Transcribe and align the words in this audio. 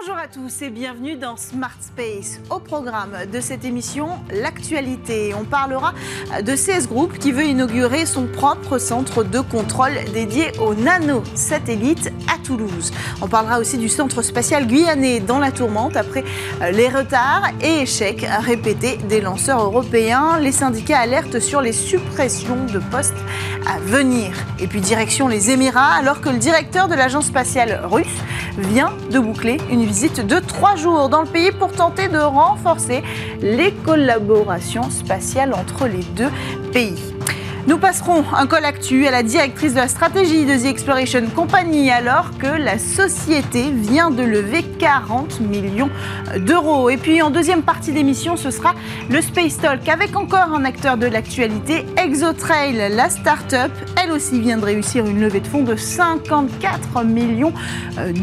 Bonjour 0.00 0.16
à 0.16 0.28
tous 0.28 0.62
et 0.62 0.70
bienvenue 0.70 1.16
dans 1.16 1.36
Smart 1.36 1.76
Space. 1.78 2.40
Au 2.48 2.58
programme 2.58 3.26
de 3.30 3.38
cette 3.38 3.66
émission, 3.66 4.08
l'actualité. 4.32 5.34
On 5.34 5.44
parlera 5.44 5.92
de 6.40 6.52
CS 6.54 6.88
Group 6.88 7.18
qui 7.18 7.32
veut 7.32 7.44
inaugurer 7.44 8.06
son 8.06 8.26
propre 8.26 8.78
centre 8.78 9.24
de 9.24 9.40
contrôle 9.40 9.92
dédié 10.14 10.52
aux 10.58 10.74
nanosatellites 10.74 12.10
à 12.32 12.38
Toulouse. 12.42 12.92
On 13.20 13.28
parlera 13.28 13.58
aussi 13.58 13.76
du 13.76 13.90
centre 13.90 14.22
spatial 14.22 14.66
guyanais 14.66 15.20
dans 15.20 15.38
la 15.38 15.52
tourmente 15.52 15.96
après 15.96 16.24
les 16.72 16.88
retards 16.88 17.50
et 17.60 17.82
échecs 17.82 18.26
répétés 18.40 18.96
des 19.08 19.20
lanceurs 19.20 19.62
européens. 19.62 20.38
Les 20.38 20.52
syndicats 20.52 21.00
alertent 21.00 21.40
sur 21.40 21.60
les 21.60 21.72
suppressions 21.74 22.64
de 22.64 22.78
postes 22.78 23.12
à 23.66 23.78
venir. 23.80 24.32
Et 24.60 24.66
puis 24.66 24.80
direction 24.80 25.28
les 25.28 25.50
Émirats 25.50 25.92
alors 25.92 26.22
que 26.22 26.30
le 26.30 26.38
directeur 26.38 26.88
de 26.88 26.94
l'agence 26.94 27.26
spatiale 27.26 27.82
russe 27.84 28.06
vient 28.58 28.92
de 29.10 29.18
boucler 29.18 29.58
une 29.70 29.80
visite 29.90 30.24
de 30.24 30.38
trois 30.38 30.76
jours 30.76 31.08
dans 31.08 31.22
le 31.22 31.26
pays 31.26 31.50
pour 31.50 31.72
tenter 31.72 32.06
de 32.06 32.16
renforcer 32.16 33.02
les 33.42 33.72
collaborations 33.72 34.88
spatiales 34.88 35.52
entre 35.52 35.88
les 35.88 36.04
deux 36.14 36.30
pays. 36.72 37.02
Nous 37.70 37.78
passerons 37.78 38.24
un 38.36 38.48
col 38.48 38.64
actu 38.64 39.06
à 39.06 39.12
la 39.12 39.22
directrice 39.22 39.74
de 39.74 39.78
la 39.78 39.86
stratégie 39.86 40.44
de 40.44 40.56
The 40.56 40.64
Exploration 40.64 41.22
Company 41.32 41.88
alors 41.88 42.36
que 42.36 42.48
la 42.48 42.80
société 42.80 43.70
vient 43.70 44.10
de 44.10 44.24
lever 44.24 44.64
40 44.80 45.38
millions 45.38 45.88
d'euros. 46.36 46.90
Et 46.90 46.96
puis 46.96 47.22
en 47.22 47.30
deuxième 47.30 47.62
partie 47.62 47.92
d'émission, 47.92 48.36
ce 48.36 48.50
sera 48.50 48.74
le 49.08 49.20
Space 49.20 49.58
Talk 49.58 49.88
avec 49.88 50.16
encore 50.16 50.52
un 50.52 50.64
acteur 50.64 50.96
de 50.96 51.06
l'actualité, 51.06 51.86
ExoTrail, 51.96 52.92
la 52.92 53.08
start-up. 53.08 53.70
Elle 54.02 54.10
aussi 54.10 54.40
vient 54.40 54.58
de 54.58 54.64
réussir 54.64 55.06
une 55.06 55.20
levée 55.20 55.38
de 55.38 55.46
fonds 55.46 55.62
de 55.62 55.76
54 55.76 57.04
millions 57.04 57.52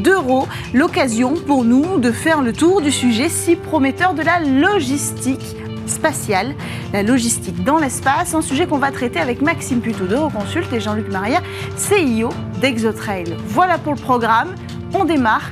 d'euros. 0.04 0.46
L'occasion 0.74 1.36
pour 1.36 1.64
nous 1.64 2.00
de 2.00 2.12
faire 2.12 2.42
le 2.42 2.52
tour 2.52 2.82
du 2.82 2.92
sujet 2.92 3.30
si 3.30 3.56
prometteur 3.56 4.14
de 4.14 4.24
la 4.24 4.42
logistique 4.42 5.56
spatiale, 5.90 6.56
la 6.94 7.04
logistique 7.04 7.64
dans 7.64 7.78
l'espace, 7.78 8.34
un 8.34 8.42
sujet 8.42 8.68
qu'on 8.68 8.78
va 8.78 8.92
traiter 8.92 9.20
avec 9.20 9.42
Maxime 9.42 9.82
Puto 9.82 10.06
d'Euroconsulte 10.06 10.72
et 10.74 10.80
Jean-Luc 10.80 11.10
Maria, 11.10 11.42
CIO 11.76 12.30
d'ExoTrail. 12.62 13.36
Voilà 13.48 13.78
pour 13.78 13.94
le 13.94 14.00
programme. 14.00 14.56
On 14.94 15.06
démarre 15.06 15.50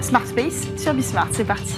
Smart 0.00 0.26
Space 0.26 0.66
sur 0.76 0.94
Bismart. 0.94 1.28
C'est 1.32 1.44
parti. 1.44 1.74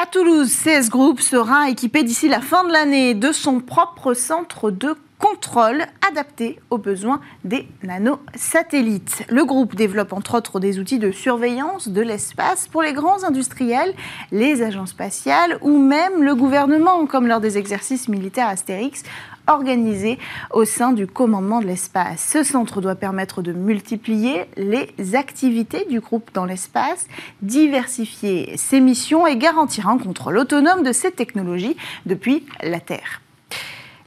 À 0.00 0.06
Toulouse, 0.06 0.52
CS 0.52 0.90
Group 0.90 1.20
sera 1.20 1.70
équipé 1.70 2.02
d'ici 2.02 2.28
la 2.28 2.40
fin 2.40 2.64
de 2.64 2.72
l'année 2.72 3.14
de 3.14 3.32
son 3.32 3.60
propre 3.60 4.14
centre 4.14 4.70
de 4.70 4.94
contrôle 5.18 5.84
adapté 6.08 6.60
aux 6.70 6.78
besoins 6.78 7.20
des 7.44 7.68
nanosatellites. 7.82 9.24
Le 9.28 9.44
groupe 9.44 9.74
développe 9.74 10.12
entre 10.12 10.36
autres 10.36 10.60
des 10.60 10.78
outils 10.78 10.98
de 10.98 11.12
surveillance 11.12 11.88
de 11.88 12.02
l'espace 12.02 12.68
pour 12.68 12.82
les 12.82 12.92
grands 12.92 13.24
industriels, 13.24 13.94
les 14.32 14.62
agences 14.62 14.90
spatiales 14.90 15.58
ou 15.60 15.78
même 15.78 16.22
le 16.22 16.34
gouvernement, 16.34 17.06
comme 17.06 17.26
lors 17.26 17.40
des 17.40 17.58
exercices 17.58 18.08
militaires 18.08 18.48
Astérix 18.48 19.02
organisés 19.46 20.18
au 20.52 20.64
sein 20.64 20.92
du 20.92 21.06
commandement 21.06 21.60
de 21.60 21.66
l'espace. 21.66 22.26
Ce 22.32 22.42
centre 22.42 22.80
doit 22.80 22.94
permettre 22.94 23.42
de 23.42 23.52
multiplier 23.52 24.46
les 24.56 25.14
activités 25.14 25.84
du 25.88 26.00
groupe 26.00 26.30
dans 26.32 26.44
l'espace, 26.44 27.06
diversifier 27.42 28.56
ses 28.56 28.80
missions 28.80 29.26
et 29.26 29.36
garantir 29.36 29.88
un 29.88 29.98
contrôle 29.98 30.38
autonome 30.38 30.82
de 30.82 30.92
ces 30.92 31.10
technologies 31.10 31.76
depuis 32.06 32.46
la 32.62 32.80
Terre. 32.80 33.23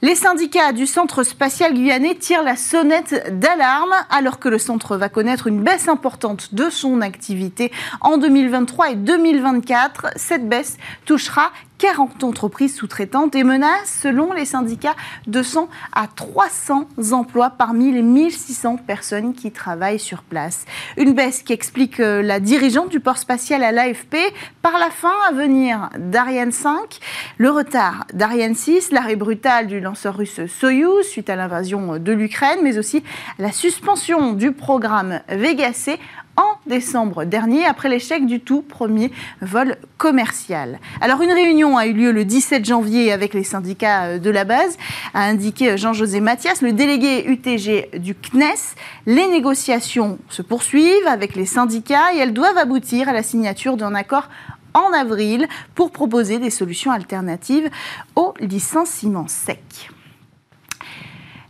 Les 0.03 0.13
syndicats 0.13 0.73
du 0.73 0.85
Centre 0.85 1.23
spatial 1.23 1.73
guyanais 1.73 2.13
tirent 2.13 2.43
la 2.43 2.55
sonnette 2.55 3.35
d'alarme 3.39 3.95
alors 4.11 4.37
que 4.37 4.47
le 4.47 4.59
centre 4.59 4.95
va 4.95 5.09
connaître 5.09 5.47
une 5.47 5.63
baisse 5.63 5.87
importante 5.87 6.53
de 6.53 6.69
son 6.69 7.01
activité 7.01 7.71
en 8.01 8.19
2023 8.19 8.91
et 8.91 8.95
2024. 8.95 10.09
Cette 10.15 10.47
baisse 10.47 10.77
touchera 11.05 11.51
40 11.77 12.23
entreprises 12.23 12.75
sous-traitantes 12.75 13.35
et 13.35 13.43
menace, 13.43 13.99
selon 14.01 14.33
les 14.33 14.45
syndicats, 14.45 14.95
200 15.27 15.69
à 15.93 16.07
300 16.07 16.87
emplois 17.11 17.51
parmi 17.51 17.91
les 17.91 18.01
1600 18.01 18.77
personnes 18.77 19.33
qui 19.33 19.51
travaillent 19.51 19.99
sur 19.99 20.23
place. 20.23 20.65
Une 20.97 21.13
baisse 21.13 21.43
qui 21.43 21.53
explique 21.53 21.99
la 21.99 22.39
dirigeante 22.39 22.89
du 22.89 22.99
port 22.99 23.17
spatial 23.17 23.63
à 23.63 23.71
l'AFP 23.71 24.15
par 24.61 24.79
la 24.79 24.89
fin 24.89 25.13
à 25.29 25.33
venir 25.33 25.89
d'Ariane 25.97 26.51
5, 26.51 26.99
le 27.37 27.49
retard 27.49 28.05
d'Ariane 28.13 28.55
6, 28.55 28.91
l'arrêt 28.91 29.15
brutal 29.15 29.67
du 29.67 29.79
lanceur 29.79 30.17
russe 30.17 30.45
Soyuz 30.47 31.05
suite 31.05 31.29
à 31.29 31.35
l'invasion 31.35 31.97
de 31.99 32.11
l'Ukraine, 32.11 32.59
mais 32.63 32.77
aussi 32.77 33.03
la 33.39 33.51
suspension 33.51 34.33
du 34.33 34.51
programme 34.51 35.21
Vega 35.29 35.73
C 35.73 35.99
en 36.37 36.69
décembre 36.69 37.25
dernier, 37.25 37.65
après 37.65 37.89
l'échec 37.89 38.25
du 38.25 38.39
tout 38.39 38.61
premier 38.61 39.11
vol 39.41 39.75
commercial. 39.97 40.79
Alors 41.01 41.21
une 41.21 41.31
réunion 41.31 41.77
a 41.77 41.87
eu 41.87 41.93
lieu 41.93 42.11
le 42.11 42.25
17 42.25 42.63
janvier 42.63 43.11
avec 43.11 43.33
les 43.33 43.43
syndicats 43.43 44.19
de 44.19 44.29
la 44.29 44.43
base, 44.43 44.77
a 45.13 45.23
indiqué 45.23 45.77
Jean-José 45.77 46.19
Mathias, 46.21 46.61
le 46.61 46.73
délégué 46.73 47.25
UTG 47.27 47.99
du 47.99 48.15
CNES. 48.15 48.75
Les 49.05 49.27
négociations 49.27 50.19
se 50.29 50.41
poursuivent 50.41 51.07
avec 51.07 51.35
les 51.35 51.45
syndicats 51.45 52.13
et 52.13 52.19
elles 52.19 52.33
doivent 52.33 52.57
aboutir 52.57 53.09
à 53.09 53.13
la 53.13 53.23
signature 53.23 53.75
d'un 53.75 53.95
accord 53.95 54.29
en 54.73 54.93
avril 54.93 55.47
pour 55.75 55.91
proposer 55.91 56.39
des 56.39 56.51
solutions 56.51 56.91
alternatives 56.91 57.69
au 58.15 58.33
licenciement 58.39 59.27
sec. 59.27 59.89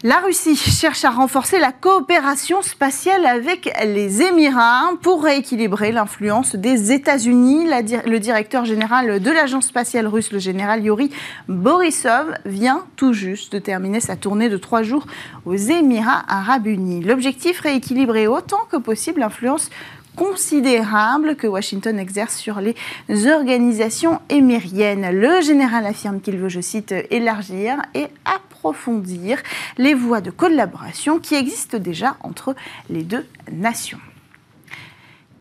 La 0.04 0.20
Russie 0.20 0.56
cherche 0.56 1.06
à 1.06 1.10
renforcer 1.10 1.58
la 1.58 1.72
coopération 1.72 2.62
spatiale 2.62 3.26
avec 3.26 3.68
les 3.84 4.22
Émirats 4.22 4.92
pour 5.02 5.24
rééquilibrer 5.24 5.92
l'influence 5.92 6.56
des 6.56 6.92
États-Unis. 6.92 7.68
Le 8.06 8.20
directeur 8.20 8.64
général 8.64 9.20
de 9.20 9.32
l'agence 9.32 9.66
spatiale 9.66 10.06
russe, 10.06 10.32
le 10.32 10.38
général 10.38 10.84
Yuri 10.84 11.10
Borisov, 11.48 12.36
vient 12.46 12.86
tout 12.96 13.14
juste 13.14 13.54
de 13.54 13.58
terminer 13.58 14.00
sa 14.00 14.16
tournée 14.16 14.50
de 14.50 14.58
trois 14.58 14.84
jours 14.84 15.08
aux 15.48 15.56
Émirats 15.56 16.24
arabes 16.28 16.68
unis. 16.68 17.02
L'objectif, 17.02 17.60
rééquilibrer 17.62 18.28
autant 18.28 18.66
que 18.70 18.78
possible 18.78 19.22
l'influence 19.22 19.72
considérable 20.18 21.36
que 21.36 21.48
Washington 21.48 21.98
exerce 21.98 22.36
sur 22.36 22.60
les 22.60 22.76
organisations 23.28 24.20
émiriennes. 24.30 25.12
Le 25.12 25.42
général 25.42 25.86
affirme 25.86 26.20
qu'il 26.20 26.38
veut, 26.38 26.50
je 26.50 26.60
cite, 26.60 26.94
élargir 27.12 27.78
et 27.94 28.08
approfondir 28.26 29.42
les 29.78 29.94
voies 29.94 30.20
de 30.20 30.32
collaboration 30.32 31.20
qui 31.20 31.36
existent 31.36 31.78
déjà 31.78 32.18
entre 32.22 32.56
les 32.90 33.04
deux 33.04 33.26
nations. 33.52 34.00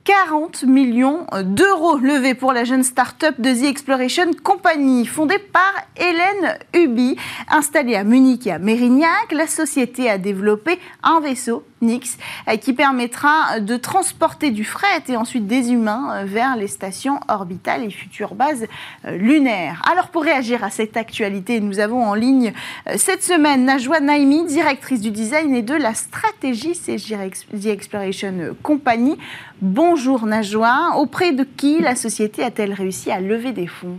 40 0.06 0.62
millions 0.62 1.26
d'euros 1.42 1.98
levés 1.98 2.34
pour 2.34 2.52
la 2.52 2.62
jeune 2.62 2.84
start-up 2.84 3.40
de 3.40 3.52
The 3.52 3.64
Exploration 3.64 4.30
Company, 4.40 5.04
fondée 5.04 5.40
par 5.40 5.72
Hélène 5.96 6.58
Huby. 6.74 7.16
Installée 7.50 7.96
à 7.96 8.04
Munich 8.04 8.46
et 8.46 8.52
à 8.52 8.60
Mérignac, 8.60 9.32
la 9.32 9.48
société 9.48 10.08
a 10.08 10.16
développé 10.16 10.78
un 11.02 11.18
vaisseau 11.18 11.64
Nix 11.82 12.18
qui 12.60 12.72
permettra 12.72 13.60
de 13.60 13.76
transporter 13.76 14.50
du 14.50 14.64
fret 14.64 15.02
et 15.08 15.16
ensuite 15.16 15.46
des 15.46 15.72
humains 15.72 16.24
vers 16.24 16.56
les 16.56 16.68
stations 16.68 17.20
orbitales 17.28 17.84
et 17.84 17.90
futures 17.90 18.34
bases 18.34 18.66
lunaires. 19.04 19.82
Alors 19.90 20.08
pour 20.08 20.22
réagir 20.22 20.64
à 20.64 20.70
cette 20.70 20.96
actualité, 20.96 21.60
nous 21.60 21.78
avons 21.78 22.02
en 22.02 22.14
ligne 22.14 22.52
cette 22.96 23.22
semaine 23.22 23.64
Najwa 23.64 24.00
Naimi, 24.00 24.46
directrice 24.46 25.00
du 25.00 25.10
design 25.10 25.54
et 25.54 25.62
de 25.62 25.74
la 25.74 25.94
stratégie 25.94 26.72
The 26.72 27.66
Exploration 27.66 28.56
Company. 28.62 29.16
Bonjour 29.60 30.26
Najwa, 30.26 30.96
auprès 30.96 31.32
de 31.32 31.44
qui 31.44 31.80
la 31.80 31.94
société 31.94 32.42
a-t-elle 32.42 32.72
réussi 32.72 33.10
à 33.10 33.20
lever 33.20 33.52
des 33.52 33.66
fonds? 33.66 33.98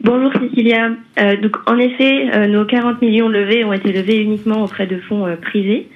Bonjour 0.00 0.32
Cécilia. 0.32 0.90
Euh, 1.20 1.48
en 1.66 1.78
effet, 1.78 2.28
euh, 2.34 2.48
nos 2.48 2.64
40 2.64 3.00
millions 3.02 3.28
levés 3.28 3.64
ont 3.64 3.72
été 3.72 3.92
levés 3.92 4.20
uniquement 4.20 4.64
auprès 4.64 4.86
de 4.86 4.98
fonds 4.98 5.26
euh, 5.26 5.36
privés. 5.36 5.88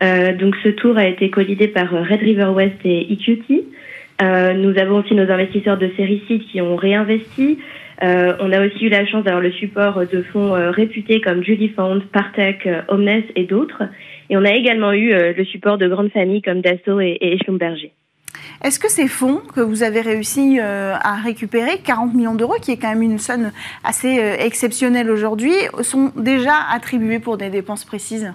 Donc 0.00 0.56
ce 0.62 0.68
tour 0.70 0.96
a 0.98 1.06
été 1.06 1.30
collidé 1.30 1.68
par 1.68 1.90
Red 1.90 2.20
River 2.20 2.50
West 2.54 2.76
et 2.84 3.12
EQT. 3.12 3.64
nous 4.20 4.78
avons 4.78 5.00
aussi 5.00 5.14
nos 5.14 5.30
investisseurs 5.30 5.78
de 5.78 5.90
série 5.96 6.22
qui 6.50 6.60
ont 6.60 6.76
réinvesti. 6.76 7.58
on 8.02 8.52
a 8.52 8.66
aussi 8.66 8.86
eu 8.86 8.88
la 8.88 9.06
chance 9.06 9.24
d'avoir 9.24 9.42
le 9.42 9.52
support 9.52 10.04
de 10.06 10.22
fonds 10.22 10.52
réputés 10.72 11.20
comme 11.20 11.44
Judy 11.44 11.68
Fund, 11.68 12.02
Partech, 12.12 12.68
Omnes 12.88 13.22
et 13.36 13.44
d'autres. 13.44 13.84
Et 14.30 14.36
on 14.36 14.44
a 14.44 14.52
également 14.52 14.92
eu 14.92 15.10
le 15.10 15.44
support 15.44 15.78
de 15.78 15.86
grandes 15.86 16.10
familles 16.10 16.42
comme 16.42 16.60
Dassault 16.60 17.00
et, 17.00 17.18
et. 17.20 17.38
Est-ce 18.62 18.80
que 18.80 18.90
ces 18.90 19.08
fonds 19.08 19.42
que 19.54 19.60
vous 19.60 19.82
avez 19.82 20.00
réussi 20.00 20.58
à 20.58 21.14
récupérer, 21.22 21.78
40 21.84 22.14
millions 22.14 22.34
d'euros, 22.34 22.56
qui 22.60 22.72
est 22.72 22.76
quand 22.76 22.88
même 22.88 23.02
une 23.02 23.18
somme 23.18 23.52
assez 23.84 24.16
exceptionnelle 24.38 25.10
aujourd'hui, 25.10 25.54
sont 25.82 26.12
déjà 26.16 26.54
attribués 26.72 27.20
pour 27.20 27.36
des 27.36 27.50
dépenses 27.50 27.84
précises? 27.84 28.32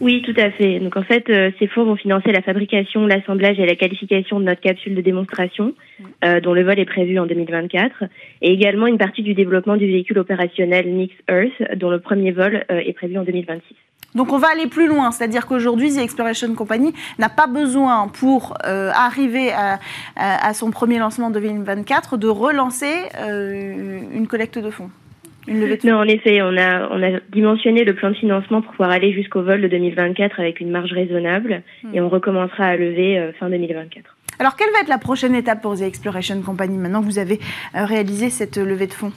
Oui, 0.00 0.22
tout 0.22 0.34
à 0.36 0.50
fait. 0.50 0.78
Donc 0.78 0.96
en 0.96 1.02
fait, 1.02 1.24
ces 1.58 1.66
fonds 1.68 1.84
vont 1.84 1.96
financer 1.96 2.32
la 2.32 2.42
fabrication, 2.42 3.06
l'assemblage 3.06 3.58
et 3.58 3.66
la 3.66 3.76
qualification 3.76 4.40
de 4.40 4.44
notre 4.44 4.60
capsule 4.60 4.94
de 4.94 5.00
démonstration, 5.00 5.74
mm. 6.00 6.40
dont 6.40 6.52
le 6.52 6.64
vol 6.64 6.78
est 6.78 6.84
prévu 6.84 7.18
en 7.18 7.26
2024, 7.26 8.04
et 8.42 8.52
également 8.52 8.86
une 8.86 8.98
partie 8.98 9.22
du 9.22 9.34
développement 9.34 9.76
du 9.76 9.86
véhicule 9.86 10.18
opérationnel 10.18 10.92
Nix 10.92 11.14
Earth, 11.28 11.78
dont 11.78 11.90
le 11.90 12.00
premier 12.00 12.32
vol 12.32 12.64
est 12.68 12.92
prévu 12.92 13.18
en 13.18 13.24
2026. 13.24 13.74
Donc 14.16 14.32
on 14.32 14.38
va 14.38 14.48
aller 14.48 14.66
plus 14.66 14.88
loin, 14.88 15.10
c'est-à-dire 15.10 15.46
qu'aujourd'hui, 15.46 15.94
The 15.94 15.98
Exploration 15.98 16.54
Company 16.54 16.94
n'a 17.18 17.28
pas 17.28 17.46
besoin 17.46 18.08
pour 18.08 18.54
euh, 18.64 18.90
arriver 18.94 19.52
à, 19.52 20.54
son 20.54 20.70
premier 20.70 20.98
lancement 20.98 21.28
de 21.28 21.38
2024 21.38 22.16
de 22.16 22.26
relancer 22.26 22.94
euh, 23.18 24.00
une 24.14 24.26
collecte 24.26 24.58
de 24.58 24.70
fonds. 24.70 24.90
Une 25.46 25.60
levée 25.60 25.76
de 25.76 25.82
fonds. 25.82 25.88
Non, 25.88 25.98
en 25.98 26.08
effet, 26.08 26.42
on 26.42 26.56
a, 26.56 26.88
on 26.90 27.02
a 27.02 27.20
dimensionné 27.30 27.84
le 27.84 27.94
plan 27.94 28.10
de 28.10 28.16
financement 28.16 28.62
pour 28.62 28.72
pouvoir 28.72 28.90
aller 28.90 29.12
jusqu'au 29.12 29.42
vol 29.42 29.60
de 29.60 29.68
2024 29.68 30.40
avec 30.40 30.60
une 30.60 30.70
marge 30.70 30.92
raisonnable 30.92 31.62
hmm. 31.82 31.94
et 31.94 32.00
on 32.00 32.08
recommencera 32.08 32.64
à 32.64 32.76
lever 32.76 33.18
euh, 33.18 33.32
fin 33.38 33.48
2024. 33.48 34.16
Alors, 34.38 34.56
quelle 34.56 34.70
va 34.72 34.80
être 34.80 34.88
la 34.88 34.98
prochaine 34.98 35.34
étape 35.34 35.62
pour 35.62 35.76
The 35.76 35.82
Exploration 35.82 36.42
Company 36.42 36.76
maintenant 36.76 37.00
que 37.00 37.06
vous 37.06 37.18
avez 37.18 37.40
réalisé 37.72 38.28
cette 38.28 38.58
levée 38.58 38.86
de 38.86 38.92
fonds? 38.92 39.12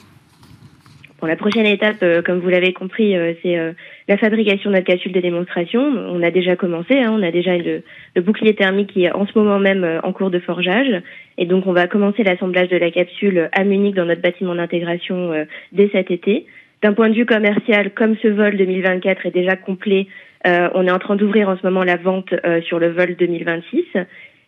Bon, 1.22 1.28
la 1.28 1.36
prochaine 1.36 1.66
étape, 1.66 1.98
euh, 2.02 2.22
comme 2.22 2.40
vous 2.40 2.48
l'avez 2.48 2.72
compris, 2.72 3.18
euh, 3.18 3.34
c'est 3.42 3.58
euh, 3.58 3.74
la 4.08 4.16
fabrication 4.16 4.70
de 4.70 4.76
notre 4.76 4.88
capsule 4.88 5.12
de 5.12 5.20
démonstration. 5.20 5.82
On 5.82 6.24
a 6.24 6.32
déjà 6.32 6.56
commencé, 6.56 6.98
hein, 6.98 7.12
on 7.12 7.22
a 7.22 7.32
déjà 7.32 7.58
le, 7.58 7.84
le, 8.16 8.22
bouclier 8.22 8.56
thermique 8.56 8.94
qui 8.94 9.04
est 9.04 9.12
en 9.12 9.28
ce 9.28 9.38
moment 9.38 9.60
même 9.60 10.00
en 10.04 10.14
cours 10.14 10.30
de 10.30 10.40
forgeage. 10.40 11.02
Et 11.38 11.46
donc, 11.46 11.68
on 11.68 11.74
va 11.74 11.88
commencer 11.88 12.24
l'assemblage 12.24 12.70
de 12.70 12.78
la 12.78 12.90
capsule 12.90 13.50
à 13.52 13.66
Munich 13.66 13.96
dans 13.96 14.06
notre 14.06 14.22
bâtiment 14.22 14.56
d'intégration 14.56 15.46
dès 15.74 15.90
cet 15.92 16.10
été. 16.10 16.46
D'un 16.82 16.94
point 16.94 17.10
de 17.10 17.16
vue 17.16 17.26
commercial, 17.26 17.92
comme 17.92 18.16
ce 18.22 18.30
vol 18.30 18.56
2024 18.56 19.26
est 19.26 19.32
déjà 19.32 19.58
complet, 19.58 20.08
on 20.46 20.88
est 20.88 20.92
en 20.92 21.00
train 21.00 21.16
d'ouvrir 21.16 21.50
en 21.50 21.58
ce 21.58 21.66
moment 21.66 21.84
la 21.84 21.98
vente 21.98 22.34
sur 22.64 22.80
le 22.80 22.90
vol 22.90 23.16
2026. 23.16 23.84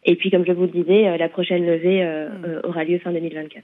Et 0.03 0.15
puis, 0.15 0.31
comme 0.31 0.45
je 0.45 0.51
vous 0.51 0.63
le 0.63 0.83
disais, 0.83 1.17
la 1.17 1.29
prochaine 1.29 1.65
levée 1.65 2.03
hmm. 2.03 2.67
aura 2.67 2.83
lieu 2.83 2.99
fin 2.99 3.11
2024. 3.11 3.63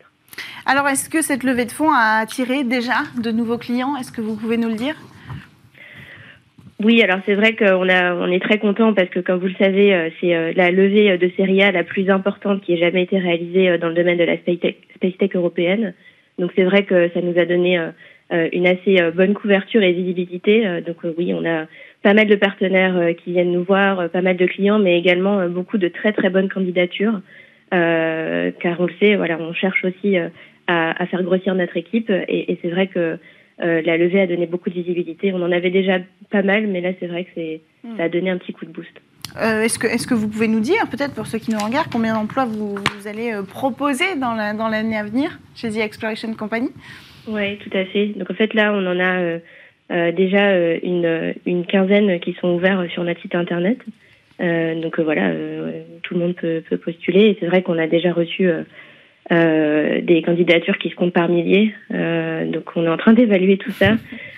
Alors, 0.65 0.87
est-ce 0.87 1.09
que 1.09 1.21
cette 1.21 1.43
levée 1.43 1.65
de 1.65 1.71
fonds 1.71 1.91
a 1.91 2.19
attiré 2.21 2.63
déjà 2.63 3.03
de 3.21 3.31
nouveaux 3.31 3.57
clients? 3.57 3.95
Est-ce 3.95 4.11
que 4.11 4.21
vous 4.21 4.35
pouvez 4.35 4.57
nous 4.57 4.69
le 4.69 4.75
dire? 4.75 4.95
Oui, 6.83 7.01
alors 7.01 7.17
c'est 7.25 7.33
vrai 7.33 7.55
qu'on 7.55 7.89
a, 7.89 8.13
on 8.13 8.31
est 8.31 8.39
très 8.39 8.59
content 8.59 8.93
parce 8.93 9.09
que, 9.09 9.19
comme 9.19 9.39
vous 9.39 9.47
le 9.47 9.55
savez, 9.55 9.95
euh, 9.95 10.09
c'est 10.21 10.35
euh, 10.35 10.53
la 10.55 10.69
levée 10.69 11.17
de 11.17 11.31
série 11.35 11.63
A 11.63 11.71
la 11.71 11.83
plus 11.83 12.07
importante 12.09 12.61
qui 12.61 12.73
ait 12.73 12.77
jamais 12.77 13.03
été 13.03 13.17
réalisée 13.17 13.69
euh, 13.69 13.77
dans 13.79 13.89
le 13.89 13.95
domaine 13.95 14.19
de 14.19 14.23
la 14.23 14.37
space 14.37 14.59
tech, 14.59 15.35
européenne. 15.35 15.95
Donc 16.37 16.51
c'est 16.55 16.65
vrai 16.65 16.83
que 16.83 17.09
ça 17.15 17.21
nous 17.21 17.39
a 17.39 17.45
donné 17.45 17.79
une 18.31 18.67
assez 18.67 18.99
bonne 19.11 19.33
couverture 19.33 19.83
et 19.83 19.93
visibilité. 19.93 20.81
Donc 20.85 20.97
oui, 21.17 21.33
on 21.33 21.45
a 21.45 21.65
pas 22.03 22.13
mal 22.13 22.27
de 22.27 22.35
partenaires 22.35 23.15
qui 23.17 23.31
viennent 23.31 23.51
nous 23.51 23.63
voir, 23.63 24.09
pas 24.09 24.21
mal 24.21 24.37
de 24.37 24.45
clients, 24.45 24.79
mais 24.79 24.97
également 24.97 25.47
beaucoup 25.47 25.77
de 25.77 25.87
très 25.87 26.13
très 26.13 26.29
bonnes 26.29 26.49
candidatures. 26.49 27.21
Euh, 27.73 28.51
car 28.61 28.79
on 28.79 28.85
le 28.85 28.93
sait, 28.97 29.17
voilà, 29.17 29.37
on 29.41 29.53
cherche 29.53 29.83
aussi 29.83 30.17
euh, 30.17 30.29
à, 30.67 31.03
à 31.03 31.05
faire 31.05 31.21
grossir 31.21 31.53
notre 31.53 31.75
équipe 31.75 32.09
et, 32.09 32.49
et 32.49 32.57
c'est 32.61 32.69
vrai 32.69 32.87
que 32.87 33.17
euh, 33.61 33.81
la 33.81 33.97
levée 33.97 34.21
a 34.21 34.27
donné 34.27 34.45
beaucoup 34.45 34.69
de 34.69 34.75
visibilité. 34.75 35.33
On 35.33 35.41
en 35.41 35.51
avait 35.51 35.69
déjà 35.69 35.99
pas 36.31 36.43
mal, 36.43 36.67
mais 36.67 36.79
là 36.79 36.91
c'est 36.97 37.07
vrai 37.07 37.25
que 37.25 37.31
c'est, 37.35 37.59
ça 37.97 38.03
a 38.03 38.07
donné 38.07 38.29
un 38.29 38.37
petit 38.37 38.53
coup 38.53 38.65
de 38.65 38.71
boost. 38.71 38.93
Euh, 39.35 39.63
est-ce, 39.63 39.77
que, 39.77 39.85
est-ce 39.85 40.07
que 40.07 40.13
vous 40.13 40.29
pouvez 40.29 40.47
nous 40.47 40.61
dire, 40.61 40.87
peut-être 40.89 41.13
pour 41.13 41.27
ceux 41.27 41.39
qui 41.39 41.51
nous 41.51 41.59
regardent, 41.59 41.91
combien 41.91 42.13
d'emplois 42.13 42.45
vous, 42.45 42.75
vous 42.75 43.07
allez 43.07 43.33
proposer 43.49 44.15
dans, 44.15 44.33
la, 44.33 44.53
dans 44.53 44.69
l'année 44.69 44.95
à 44.95 45.03
venir 45.03 45.37
chez 45.53 45.69
The 45.69 45.79
Exploration 45.79 46.33
Company? 46.35 46.69
Oui, 47.27 47.57
tout 47.57 47.77
à 47.77 47.85
fait. 47.85 48.07
Donc 48.07 48.31
en 48.31 48.33
fait 48.33 48.53
là, 48.53 48.73
on 48.73 48.85
en 48.85 48.99
a 48.99 49.39
euh, 49.91 50.11
déjà 50.11 50.75
une, 50.77 51.33
une 51.45 51.65
quinzaine 51.65 52.19
qui 52.19 52.33
sont 52.41 52.49
ouverts 52.49 52.85
sur 52.91 53.03
notre 53.03 53.21
site 53.21 53.35
internet. 53.35 53.77
Euh, 54.39 54.79
donc 54.81 54.99
euh, 54.99 55.03
voilà, 55.03 55.29
euh, 55.29 55.81
tout 56.03 56.13
le 56.13 56.19
monde 56.19 56.35
peut, 56.35 56.63
peut 56.69 56.77
postuler. 56.77 57.27
Et 57.27 57.37
c'est 57.39 57.47
vrai 57.47 57.61
qu'on 57.63 57.77
a 57.77 57.87
déjà 57.87 58.13
reçu 58.13 58.49
des 59.29 60.23
candidatures 60.25 60.77
qui 60.77 60.89
se 60.89 60.95
comptent 60.95 61.11
par 61.11 61.27
milliers. 61.27 61.73
donc 61.91 62.63
on 62.77 62.85
est 62.85 62.89
en 62.89 62.95
train 62.95 63.11
d'évaluer 63.13 63.57
tout 63.57 63.71
ça. 63.71 63.95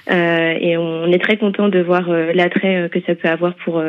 et 0.12 0.78
on 0.78 1.12
est 1.12 1.22
très 1.22 1.38
content 1.38 1.70
de 1.70 1.80
voir 1.80 2.10
l'attrait 2.34 2.90
que 2.92 3.00
ça 3.02 3.14
peut 3.14 3.28
avoir 3.28 3.54
pour, 3.56 3.84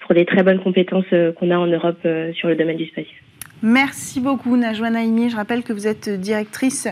pour 0.00 0.14
les 0.14 0.24
très 0.24 0.42
bonnes 0.42 0.58
compétences 0.58 1.06
qu'on 1.36 1.52
a 1.52 1.56
en 1.56 1.68
Europe 1.68 2.04
sur 2.34 2.48
le 2.48 2.56
domaine 2.56 2.78
du 2.78 2.86
spatial. 2.86 3.14
Merci 3.62 4.20
beaucoup 4.20 4.56
Najwa 4.56 4.90
Naimi. 4.90 5.28
Je 5.28 5.36
rappelle 5.36 5.62
que 5.62 5.72
vous 5.72 5.86
êtes 5.86 6.08
directrice 6.08 6.88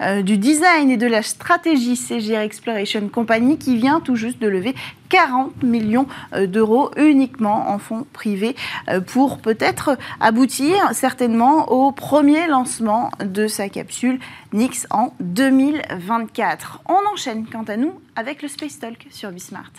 euh, 0.00 0.22
du 0.22 0.36
design 0.36 0.90
et 0.90 0.98
de 0.98 1.06
la 1.06 1.22
stratégie 1.22 1.96
CGR 1.96 2.40
Exploration 2.40 3.08
Company 3.08 3.56
qui 3.56 3.76
vient 3.76 4.00
tout 4.00 4.16
juste 4.16 4.38
de 4.38 4.46
lever 4.46 4.74
40 5.08 5.62
millions 5.62 6.06
euh, 6.34 6.46
d'euros 6.46 6.90
uniquement 6.98 7.70
en 7.70 7.78
fonds 7.78 8.06
privés 8.12 8.54
euh, 8.88 9.00
pour 9.00 9.38
peut-être 9.38 9.96
aboutir 10.20 10.76
certainement 10.92 11.72
au 11.72 11.90
premier 11.90 12.46
lancement 12.46 13.10
de 13.24 13.46
sa 13.46 13.68
capsule 13.68 14.18
Nix 14.52 14.86
en 14.90 15.14
2024. 15.20 16.82
On 16.88 17.12
enchaîne 17.12 17.46
quant 17.46 17.64
à 17.64 17.76
nous 17.76 17.92
avec 18.14 18.42
le 18.42 18.48
Space 18.48 18.78
Talk 18.78 19.06
sur 19.10 19.30
Bismart. 19.30 19.72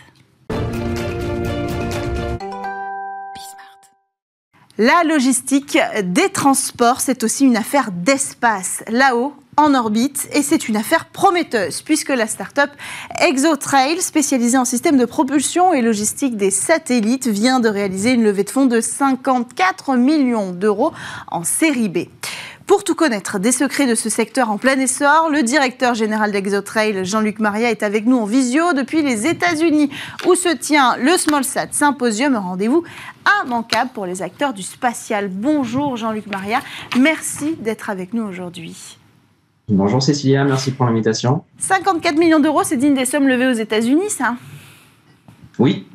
La 4.78 5.04
logistique 5.04 5.78
des 6.04 6.30
transports, 6.30 7.02
c'est 7.02 7.24
aussi 7.24 7.46
une 7.46 7.58
affaire 7.58 7.92
d'espace. 7.92 8.84
Là-haut, 8.88 9.34
en 9.58 9.76
orbite 9.76 10.30
et 10.34 10.42
c'est 10.42 10.70
une 10.70 10.78
affaire 10.78 11.06
prometteuse 11.06 11.82
puisque 11.82 12.10
la 12.10 12.26
start-up 12.26 12.72
ExoTrail, 13.20 14.02
spécialisée 14.02 14.58
en 14.58 14.66
système 14.66 14.98
de 14.98 15.06
propulsion 15.06 15.74
et 15.74 15.82
logistique 15.82 16.38
des 16.38 16.52
satellites, 16.52 17.28
vient 17.28 17.60
de 17.60 17.68
réaliser 17.68 18.12
une 18.12 18.24
levée 18.24 18.44
de 18.44 18.50
fonds 18.50 18.66
de 18.66 18.80
54 18.80 19.96
millions 19.98 20.52
d'euros 20.52 20.94
en 21.28 21.44
série 21.44 21.90
B. 21.90 22.00
Pour 22.72 22.86
tout 22.86 22.96
connaître 22.96 23.38
des 23.38 23.52
secrets 23.52 23.86
de 23.86 23.96
ce 23.96 24.08
secteur 24.08 24.50
en 24.50 24.58
plein 24.58 24.80
essor, 24.80 25.30
le 25.30 25.44
directeur 25.44 25.94
général 25.94 26.32
d'ExoTrail, 26.32 27.04
Jean-Luc 27.04 27.40
Maria, 27.40 27.70
est 27.70 27.84
avec 27.84 28.06
nous 28.06 28.16
en 28.16 28.24
visio 28.24 28.72
depuis 28.72 29.02
les 29.02 29.28
États-Unis, 29.28 29.90
où 30.26 30.36
se 30.36 30.48
tient 30.56 30.96
le 30.96 31.18
SmallSat 31.18 31.68
Symposium, 31.72 32.34
un 32.34 32.40
rendez-vous 32.40 32.86
immanquable 33.44 33.92
pour 33.94 34.06
les 34.06 34.22
acteurs 34.22 34.54
du 34.54 34.62
spatial. 34.64 35.28
Bonjour 35.28 35.98
Jean-Luc 35.98 36.28
Maria, 36.28 36.62
merci 36.98 37.58
d'être 37.60 37.90
avec 37.90 38.14
nous 38.14 38.24
aujourd'hui. 38.24 38.98
Bonjour 39.68 40.02
Cécilia, 40.02 40.46
merci 40.46 40.72
pour 40.72 40.86
l'invitation. 40.86 41.44
54 41.58 42.18
millions 42.18 42.40
d'euros, 42.40 42.64
c'est 42.64 42.78
digne 42.78 42.96
des 42.96 43.04
sommes 43.04 43.28
levées 43.28 43.48
aux 43.48 43.60
États-Unis, 43.60 44.10
ça? 44.10 44.38
Oui, 45.60 45.90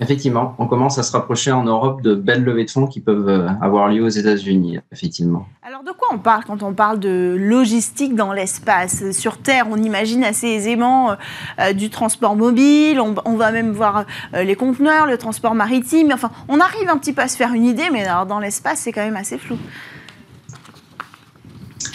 Effectivement, 0.00 0.56
on 0.58 0.66
commence 0.66 0.98
à 0.98 1.04
se 1.04 1.12
rapprocher 1.12 1.52
en 1.52 1.62
Europe 1.62 2.02
de 2.02 2.16
belles 2.16 2.42
levées 2.42 2.64
de 2.64 2.70
fonds 2.70 2.88
qui 2.88 3.00
peuvent 3.00 3.28
euh, 3.28 3.48
avoir 3.60 3.88
lieu 3.88 4.02
aux 4.02 4.08
États-Unis, 4.08 4.80
effectivement. 4.90 5.46
Alors 5.62 5.84
de 5.84 5.92
quoi 5.92 6.08
on 6.10 6.18
parle 6.18 6.44
quand 6.44 6.64
on 6.64 6.74
parle 6.74 6.98
de 6.98 7.36
logistique 7.38 8.16
dans 8.16 8.32
l'espace? 8.32 9.12
Sur 9.12 9.38
Terre, 9.38 9.66
on 9.70 9.76
imagine 9.76 10.24
assez 10.24 10.48
aisément 10.48 11.12
euh, 11.12 11.14
euh, 11.60 11.72
du 11.74 11.90
transport 11.90 12.34
mobile, 12.34 13.00
on, 13.00 13.36
va 13.36 13.52
même 13.52 13.70
voir 13.70 14.04
les 14.32 14.56
conteneurs, 14.56 15.06
le 15.06 15.16
transport 15.16 15.54
maritime, 15.54 16.10
enfin 16.12 16.30
on 16.48 16.58
arrive 16.58 16.88
un 16.88 16.98
petit 16.98 17.12
peu 17.12 17.22
à 17.22 17.28
se 17.28 17.36
faire 17.36 17.52
une 17.52 17.64
idée, 17.64 17.88
mais 17.92 18.04
alors 18.04 18.26
dans 18.26 18.40
l'espace 18.40 18.80
c'est 18.80 18.92
quand 18.92 19.04
même 19.04 19.16
assez 19.16 19.38
flou. 19.38 19.56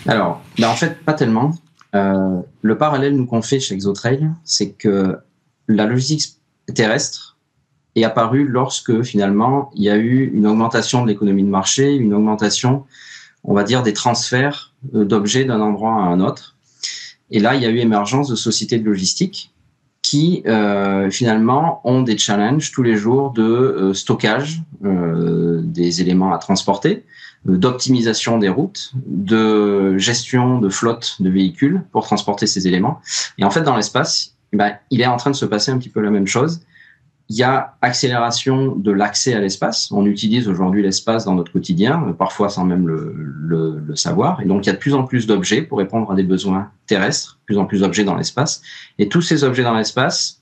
Alors, 0.05 0.41
ben, 0.57 0.69
en 0.69 0.75
fait, 0.75 1.03
pas 1.03 1.13
tellement. 1.13 1.51
le 1.93 2.77
parallèle 2.77 3.15
nous 3.15 3.25
qu'on 3.25 3.41
fait 3.41 3.59
chez 3.59 3.75
ExoTrail, 3.75 4.29
c'est 4.43 4.71
que 4.71 5.17
la 5.67 5.85
logistique 5.85 6.37
terrestre 6.73 7.28
est 8.01 8.05
apparu 8.05 8.45
lorsque 8.47 9.01
finalement 9.03 9.71
il 9.75 9.83
y 9.83 9.89
a 9.89 9.97
eu 9.97 10.31
une 10.33 10.47
augmentation 10.47 11.03
de 11.03 11.07
l'économie 11.07 11.43
de 11.43 11.49
marché, 11.49 11.95
une 11.95 12.13
augmentation, 12.13 12.85
on 13.43 13.53
va 13.53 13.63
dire, 13.63 13.83
des 13.83 13.93
transferts 13.93 14.73
euh, 14.95 15.05
d'objets 15.05 15.45
d'un 15.45 15.61
endroit 15.61 15.93
à 15.93 16.07
un 16.07 16.19
autre. 16.19 16.55
Et 17.31 17.39
là, 17.39 17.55
il 17.55 17.61
y 17.61 17.65
a 17.65 17.69
eu 17.69 17.77
émergence 17.77 18.27
de 18.29 18.35
sociétés 18.35 18.79
de 18.79 18.85
logistique 18.85 19.53
qui 20.01 20.41
euh, 20.47 21.11
finalement 21.11 21.81
ont 21.83 22.01
des 22.01 22.17
challenges 22.17 22.71
tous 22.71 22.81
les 22.81 22.95
jours 22.95 23.31
de 23.31 23.43
euh, 23.43 23.93
stockage 23.93 24.61
des 24.81 26.01
éléments 26.01 26.33
à 26.33 26.37
transporter, 26.37 27.03
d'optimisation 27.45 28.37
des 28.37 28.47
routes, 28.47 28.93
de 29.05 29.97
gestion 29.97 30.59
de 30.59 30.69
flotte 30.69 31.17
de 31.19 31.29
véhicules 31.29 31.83
pour 31.91 32.05
transporter 32.05 32.47
ces 32.47 32.65
éléments. 32.65 33.01
Et 33.37 33.43
en 33.43 33.51
fait, 33.51 33.61
dans 33.61 33.75
l'espace, 33.75 34.35
ben, 34.53 34.73
il 34.89 35.01
est 35.01 35.05
en 35.05 35.17
train 35.17 35.31
de 35.31 35.35
se 35.35 35.45
passer 35.45 35.71
un 35.71 35.77
petit 35.77 35.89
peu 35.89 36.01
la 36.01 36.11
même 36.11 36.27
chose. 36.27 36.61
Il 37.29 37.37
y 37.37 37.43
a 37.43 37.75
accélération 37.81 38.75
de 38.75 38.91
l'accès 38.91 39.35
à 39.35 39.39
l'espace. 39.39 39.91
On 39.91 40.05
utilise 40.07 40.49
aujourd'hui 40.49 40.81
l'espace 40.81 41.25
dans 41.25 41.35
notre 41.35 41.51
quotidien, 41.51 42.15
parfois 42.17 42.49
sans 42.49 42.65
même 42.65 42.87
le, 42.87 43.95
savoir. 43.95 44.41
Et 44.41 44.45
donc, 44.45 44.65
il 44.65 44.67
y 44.67 44.69
a 44.71 44.73
de 44.73 44.79
plus 44.79 44.95
en 44.95 45.03
plus 45.03 45.27
d'objets 45.27 45.61
pour 45.61 45.77
répondre 45.77 46.11
à 46.11 46.15
des 46.15 46.23
besoins 46.23 46.71
terrestres, 46.87 47.39
plus 47.45 47.57
en 47.57 47.65
plus 47.65 47.81
d'objets 47.81 48.03
dans 48.03 48.15
l'espace. 48.15 48.61
Et 48.97 49.09
tous 49.09 49.21
ces 49.21 49.43
objets 49.43 49.63
dans 49.63 49.75
l'espace, 49.75 50.41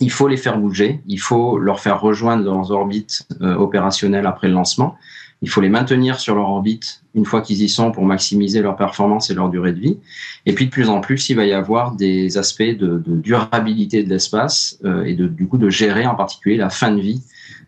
il 0.00 0.10
faut 0.10 0.28
les 0.28 0.36
faire 0.36 0.58
bouger, 0.58 1.00
il 1.06 1.20
faut 1.20 1.58
leur 1.58 1.80
faire 1.80 2.00
rejoindre 2.00 2.44
leurs 2.44 2.70
orbites 2.70 3.26
euh, 3.40 3.54
opérationnelles 3.54 4.26
après 4.26 4.48
le 4.48 4.54
lancement. 4.54 4.96
Il 5.42 5.50
faut 5.50 5.60
les 5.60 5.68
maintenir 5.68 6.18
sur 6.18 6.34
leur 6.34 6.48
orbite 6.48 7.02
une 7.14 7.26
fois 7.26 7.42
qu'ils 7.42 7.62
y 7.62 7.68
sont 7.68 7.92
pour 7.92 8.04
maximiser 8.04 8.62
leur 8.62 8.76
performance 8.76 9.30
et 9.30 9.34
leur 9.34 9.50
durée 9.50 9.72
de 9.72 9.80
vie. 9.80 9.98
Et 10.46 10.54
puis 10.54 10.66
de 10.66 10.70
plus 10.70 10.88
en 10.88 11.00
plus, 11.00 11.28
il 11.28 11.36
va 11.36 11.44
y 11.44 11.52
avoir 11.52 11.92
des 11.92 12.38
aspects 12.38 12.62
de, 12.62 13.02
durabilité 13.06 14.02
de 14.02 14.08
l'espace 14.08 14.78
euh, 14.84 15.04
et 15.04 15.14
de, 15.14 15.26
du 15.26 15.46
coup 15.46 15.58
de 15.58 15.68
gérer 15.68 16.06
en 16.06 16.14
particulier 16.14 16.56
la 16.56 16.70
fin 16.70 16.90
de 16.90 17.00
vie 17.00 17.22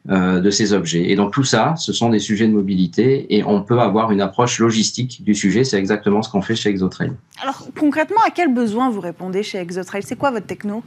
euh, 0.08 0.40
de 0.40 0.50
ces 0.50 0.72
objets. 0.72 1.10
Et 1.10 1.16
donc 1.16 1.34
tout 1.34 1.44
ça, 1.44 1.74
ce 1.76 1.92
sont 1.92 2.08
des 2.08 2.18
sujets 2.18 2.46
de 2.48 2.52
mobilité 2.52 3.34
et 3.36 3.44
on 3.44 3.62
peut 3.62 3.80
avoir 3.80 4.12
une 4.12 4.22
approche 4.22 4.58
logistique 4.58 5.22
du 5.22 5.34
sujet. 5.34 5.64
C'est 5.64 5.78
exactement 5.78 6.22
ce 6.22 6.30
qu'on 6.30 6.40
fait 6.40 6.56
chez 6.56 6.70
Exotrail. 6.70 7.12
Alors 7.42 7.68
concrètement, 7.78 8.20
à 8.26 8.30
quel 8.30 8.52
besoin 8.52 8.88
vous 8.88 9.00
répondez 9.00 9.42
chez 9.42 9.58
Exotrail? 9.58 10.02
C'est 10.02 10.16
quoi 10.16 10.30
votre 10.30 10.46
techno? 10.46 10.82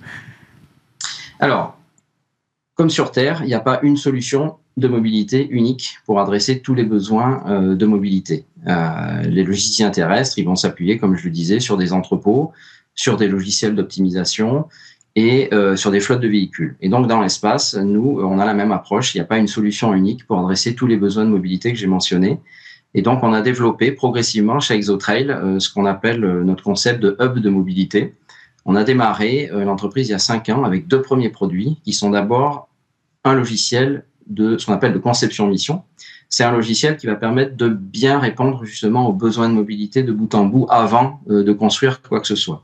Alors, 1.39 1.77
comme 2.73 2.89
sur 2.89 3.11
Terre, 3.11 3.41
il 3.43 3.47
n'y 3.47 3.53
a 3.53 3.59
pas 3.59 3.79
une 3.83 3.97
solution 3.97 4.55
de 4.77 4.87
mobilité 4.87 5.47
unique 5.49 5.97
pour 6.05 6.19
adresser 6.19 6.61
tous 6.61 6.73
les 6.73 6.83
besoins 6.83 7.43
euh, 7.47 7.75
de 7.75 7.85
mobilité. 7.85 8.45
Euh, 8.67 9.21
les 9.23 9.43
logiciels 9.43 9.91
terrestres, 9.91 10.37
ils 10.37 10.45
vont 10.45 10.55
s'appuyer, 10.55 10.97
comme 10.97 11.15
je 11.15 11.25
le 11.25 11.31
disais, 11.31 11.59
sur 11.59 11.77
des 11.77 11.93
entrepôts, 11.93 12.51
sur 12.95 13.17
des 13.17 13.27
logiciels 13.27 13.75
d'optimisation 13.75 14.67
et 15.15 15.53
euh, 15.53 15.75
sur 15.75 15.91
des 15.91 15.99
flottes 15.99 16.21
de 16.21 16.27
véhicules. 16.27 16.77
Et 16.79 16.87
donc, 16.87 17.07
dans 17.07 17.19
l'espace, 17.19 17.75
nous, 17.75 18.21
on 18.21 18.39
a 18.39 18.45
la 18.45 18.53
même 18.53 18.71
approche. 18.71 19.13
Il 19.13 19.17
n'y 19.17 19.21
a 19.21 19.25
pas 19.25 19.37
une 19.37 19.47
solution 19.47 19.93
unique 19.93 20.25
pour 20.25 20.39
adresser 20.39 20.73
tous 20.73 20.87
les 20.87 20.97
besoins 20.97 21.25
de 21.25 21.29
mobilité 21.29 21.73
que 21.73 21.77
j'ai 21.77 21.87
mentionnés. 21.87 22.39
Et 22.93 23.01
donc, 23.01 23.23
on 23.23 23.33
a 23.33 23.41
développé 23.41 23.91
progressivement 23.91 24.59
chez 24.61 24.75
Exotrail 24.75 25.27
ce 25.59 25.73
qu'on 25.73 25.85
appelle 25.85 26.21
notre 26.43 26.63
concept 26.63 27.01
de 27.01 27.15
hub 27.21 27.39
de 27.39 27.49
mobilité. 27.49 28.15
On 28.65 28.75
a 28.75 28.83
démarré 28.83 29.49
l'entreprise 29.53 30.09
il 30.09 30.11
y 30.11 30.15
a 30.15 30.19
cinq 30.19 30.49
ans 30.49 30.65
avec 30.65 30.87
deux 30.87 31.01
premiers 31.01 31.29
produits 31.29 31.77
qui 31.85 31.93
sont 31.93 32.09
d'abord 32.09 32.67
un 33.23 33.33
logiciel 33.33 34.03
de 34.27 34.57
ce 34.57 34.65
qu'on 34.65 34.73
appelle 34.73 34.93
de 34.93 34.99
conception 34.99 35.47
mission. 35.47 35.83
C'est 36.29 36.43
un 36.43 36.51
logiciel 36.51 36.97
qui 36.97 37.07
va 37.07 37.15
permettre 37.15 37.57
de 37.57 37.67
bien 37.67 38.19
répondre 38.19 38.63
justement 38.63 39.07
aux 39.07 39.13
besoins 39.13 39.49
de 39.49 39.53
mobilité 39.53 40.03
de 40.03 40.11
bout 40.11 40.33
en 40.33 40.45
bout 40.45 40.65
avant 40.69 41.21
euh, 41.29 41.43
de 41.43 41.51
construire 41.51 42.01
quoi 42.01 42.21
que 42.21 42.27
ce 42.27 42.35
soit. 42.35 42.63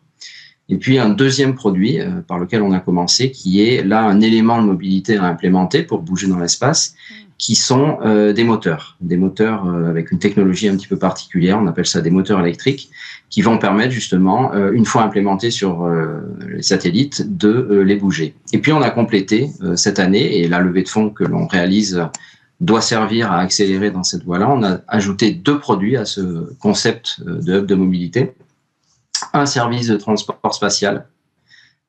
Et 0.69 0.77
puis 0.77 0.99
un 0.99 1.09
deuxième 1.09 1.55
produit 1.55 1.99
euh, 1.99 2.21
par 2.21 2.39
lequel 2.39 2.61
on 2.61 2.71
a 2.71 2.79
commencé, 2.79 3.31
qui 3.31 3.61
est 3.61 3.83
là 3.83 4.03
un 4.03 4.21
élément 4.21 4.61
de 4.61 4.67
mobilité 4.67 5.17
à 5.17 5.25
implémenter 5.25 5.83
pour 5.83 6.01
bouger 6.01 6.27
dans 6.27 6.39
l'espace, 6.39 6.95
qui 7.37 7.55
sont 7.55 7.99
euh, 8.03 8.33
des 8.33 8.43
moteurs, 8.43 8.97
des 8.99 9.17
moteurs 9.17 9.67
avec 9.87 10.11
une 10.11 10.19
technologie 10.19 10.67
un 10.69 10.75
petit 10.75 10.87
peu 10.87 10.97
particulière, 10.97 11.59
on 11.61 11.67
appelle 11.67 11.85
ça 11.85 12.01
des 12.01 12.09
moteurs 12.09 12.39
électriques, 12.39 12.89
qui 13.29 13.41
vont 13.41 13.57
permettre 13.57 13.91
justement, 13.91 14.53
euh, 14.53 14.71
une 14.71 14.85
fois 14.85 15.03
implémentés 15.03 15.51
sur 15.51 15.83
euh, 15.83 16.21
les 16.47 16.61
satellites, 16.61 17.37
de 17.37 17.49
euh, 17.49 17.81
les 17.83 17.95
bouger. 17.95 18.35
Et 18.53 18.59
puis 18.59 18.71
on 18.71 18.81
a 18.81 18.89
complété 18.89 19.49
cette 19.75 19.99
année, 19.99 20.39
et 20.39 20.47
la 20.47 20.59
levée 20.59 20.83
de 20.83 20.89
fonds 20.89 21.09
que 21.09 21.23
l'on 21.23 21.47
réalise 21.47 22.03
doit 22.59 22.81
servir 22.81 23.31
à 23.31 23.39
accélérer 23.39 23.91
dans 23.91 24.03
cette 24.03 24.23
voie-là. 24.23 24.49
On 24.49 24.63
a 24.63 24.79
ajouté 24.87 25.31
deux 25.31 25.59
produits 25.59 25.97
à 25.97 26.05
ce 26.05 26.53
concept 26.59 27.21
de 27.23 27.59
hub 27.59 27.65
de 27.65 27.75
mobilité. 27.75 28.33
Un 29.33 29.45
service 29.45 29.87
de 29.87 29.97
transport 29.97 30.53
spatial. 30.53 31.07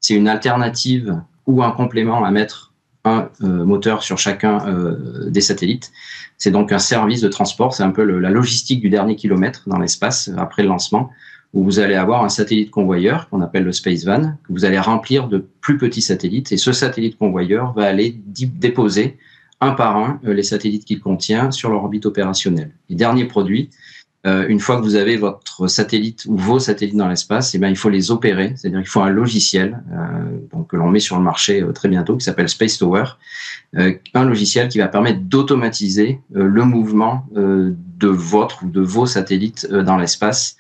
C'est 0.01 0.15
une 0.15 0.29
alternative 0.29 1.21
ou 1.47 1.63
un 1.63 1.71
complément 1.71 2.25
à 2.25 2.31
mettre 2.31 2.68
un 3.05 3.31
moteur 3.41 4.03
sur 4.03 4.19
chacun 4.19 4.59
des 5.27 5.41
satellites. 5.41 5.93
C'est 6.37 6.51
donc 6.51 6.73
un 6.73 6.79
service 6.79 7.21
de 7.21 7.29
transport, 7.29 7.73
c'est 7.73 7.83
un 7.83 7.91
peu 7.91 8.03
la 8.03 8.31
logistique 8.31 8.81
du 8.81 8.91
dernier 8.91 9.17
kilomètre 9.17 9.63
dans 9.67 9.79
l'espace 9.79 10.31
après 10.37 10.63
le 10.63 10.69
lancement 10.69 11.11
où 11.55 11.65
vous 11.65 11.79
allez 11.79 11.95
avoir 11.95 12.25
un 12.25 12.29
satellite 12.29 12.71
convoyeur 12.71 13.29
qu'on 13.29 13.41
appelle 13.41 13.65
le 13.65 13.73
Space 13.73 14.05
Van, 14.05 14.33
que 14.47 14.53
vous 14.53 14.65
allez 14.65 14.79
remplir 14.79 15.29
de 15.29 15.47
plus 15.61 15.79
petits 15.79 16.03
satellites. 16.03 16.53
Et 16.53 16.57
ce 16.57 16.73
satellite 16.73 17.17
convoyeur 17.17 17.73
va 17.73 17.85
aller 17.85 18.21
déposer 18.27 19.17
un 19.61 19.73
par 19.73 19.97
un 19.97 20.21
euh, 20.25 20.35
les 20.35 20.43
satellites 20.43 20.85
qu'il 20.85 21.01
contient 21.01 21.51
sur 21.51 21.71
leur 21.71 21.83
orbite 21.83 22.07
opérationnelle. 22.07 22.71
Dernier 22.91 23.25
produit, 23.25 23.71
euh, 23.73 23.98
une 24.49 24.61
fois 24.61 24.77
que 24.77 24.83
vous 24.83 24.95
avez 24.95 25.17
votre 25.17 25.69
satellite 25.69 26.25
ou 26.27 26.37
vos 26.37 26.59
satellites 26.59 26.97
dans 26.97 27.09
l'espace, 27.09 27.55
eh 27.55 27.59
bien, 27.59 27.69
il 27.69 27.77
faut 27.77 27.89
les 27.89 28.11
opérer, 28.11 28.55
c'est-à-dire 28.57 28.81
qu'il 28.81 28.89
faut 28.89 29.01
un 29.01 29.11
logiciel 29.11 29.83
euh, 29.93 30.39
donc, 30.53 30.69
que 30.69 30.77
l'on 30.77 30.89
met 30.91 31.01
sur 31.01 31.17
le 31.17 31.23
marché 31.23 31.65
très 31.75 31.89
bientôt, 31.89 32.17
qui 32.17 32.25
s'appelle 32.25 32.49
Space 32.49 32.79
Tower, 32.79 33.05
un 33.75 34.25
logiciel 34.25 34.69
qui 34.69 34.79
va 34.79 34.89
permettre 34.89 35.21
d'automatiser 35.21 36.21
le 36.33 36.65
mouvement 36.65 37.27
de 37.35 38.09
votre 38.09 38.63
ou 38.63 38.71
de 38.71 38.81
vos 38.81 39.05
satellites 39.05 39.67
dans 39.71 39.99
l'espace 39.99 40.57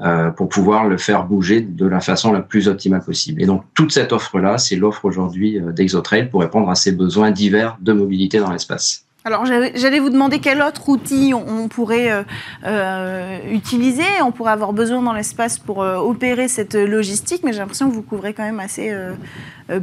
euh, 0.00 0.30
pour 0.30 0.50
pouvoir 0.50 0.86
le 0.86 0.98
faire 0.98 1.24
bouger 1.24 1.62
de 1.62 1.86
la 1.86 2.00
façon 2.00 2.30
la 2.30 2.42
plus 2.42 2.68
optimale 2.68 3.02
possible. 3.02 3.42
Et 3.42 3.46
donc 3.46 3.64
toute 3.72 3.92
cette 3.92 4.12
offre-là, 4.12 4.58
c'est 4.58 4.76
l'offre 4.76 5.06
aujourd'hui 5.06 5.58
euh, 5.58 5.72
d'Exotrail 5.72 6.28
pour 6.28 6.42
répondre 6.42 6.68
à 6.68 6.74
ces 6.74 6.92
besoins 6.92 7.30
divers 7.30 7.78
de 7.80 7.94
mobilité 7.94 8.38
dans 8.38 8.52
l'espace. 8.52 9.05
Alors 9.26 9.44
j'allais 9.44 9.98
vous 9.98 10.08
demander 10.10 10.38
quel 10.38 10.62
autre 10.62 10.88
outil 10.88 11.34
on, 11.34 11.66
pourrait 11.66 12.24
euh, 12.64 13.38
utiliser, 13.50 14.04
on 14.22 14.30
pourrait 14.30 14.52
avoir 14.52 14.72
besoin 14.72 15.02
dans 15.02 15.12
l'espace 15.12 15.58
pour 15.58 15.78
opérer 15.78 16.46
cette 16.46 16.74
logistique, 16.74 17.42
mais 17.42 17.52
j'ai 17.52 17.58
l'impression 17.58 17.90
que 17.90 17.94
vous 17.94 18.02
couvrez 18.02 18.34
quand 18.34 18.44
même 18.44 18.60
assez 18.60 18.94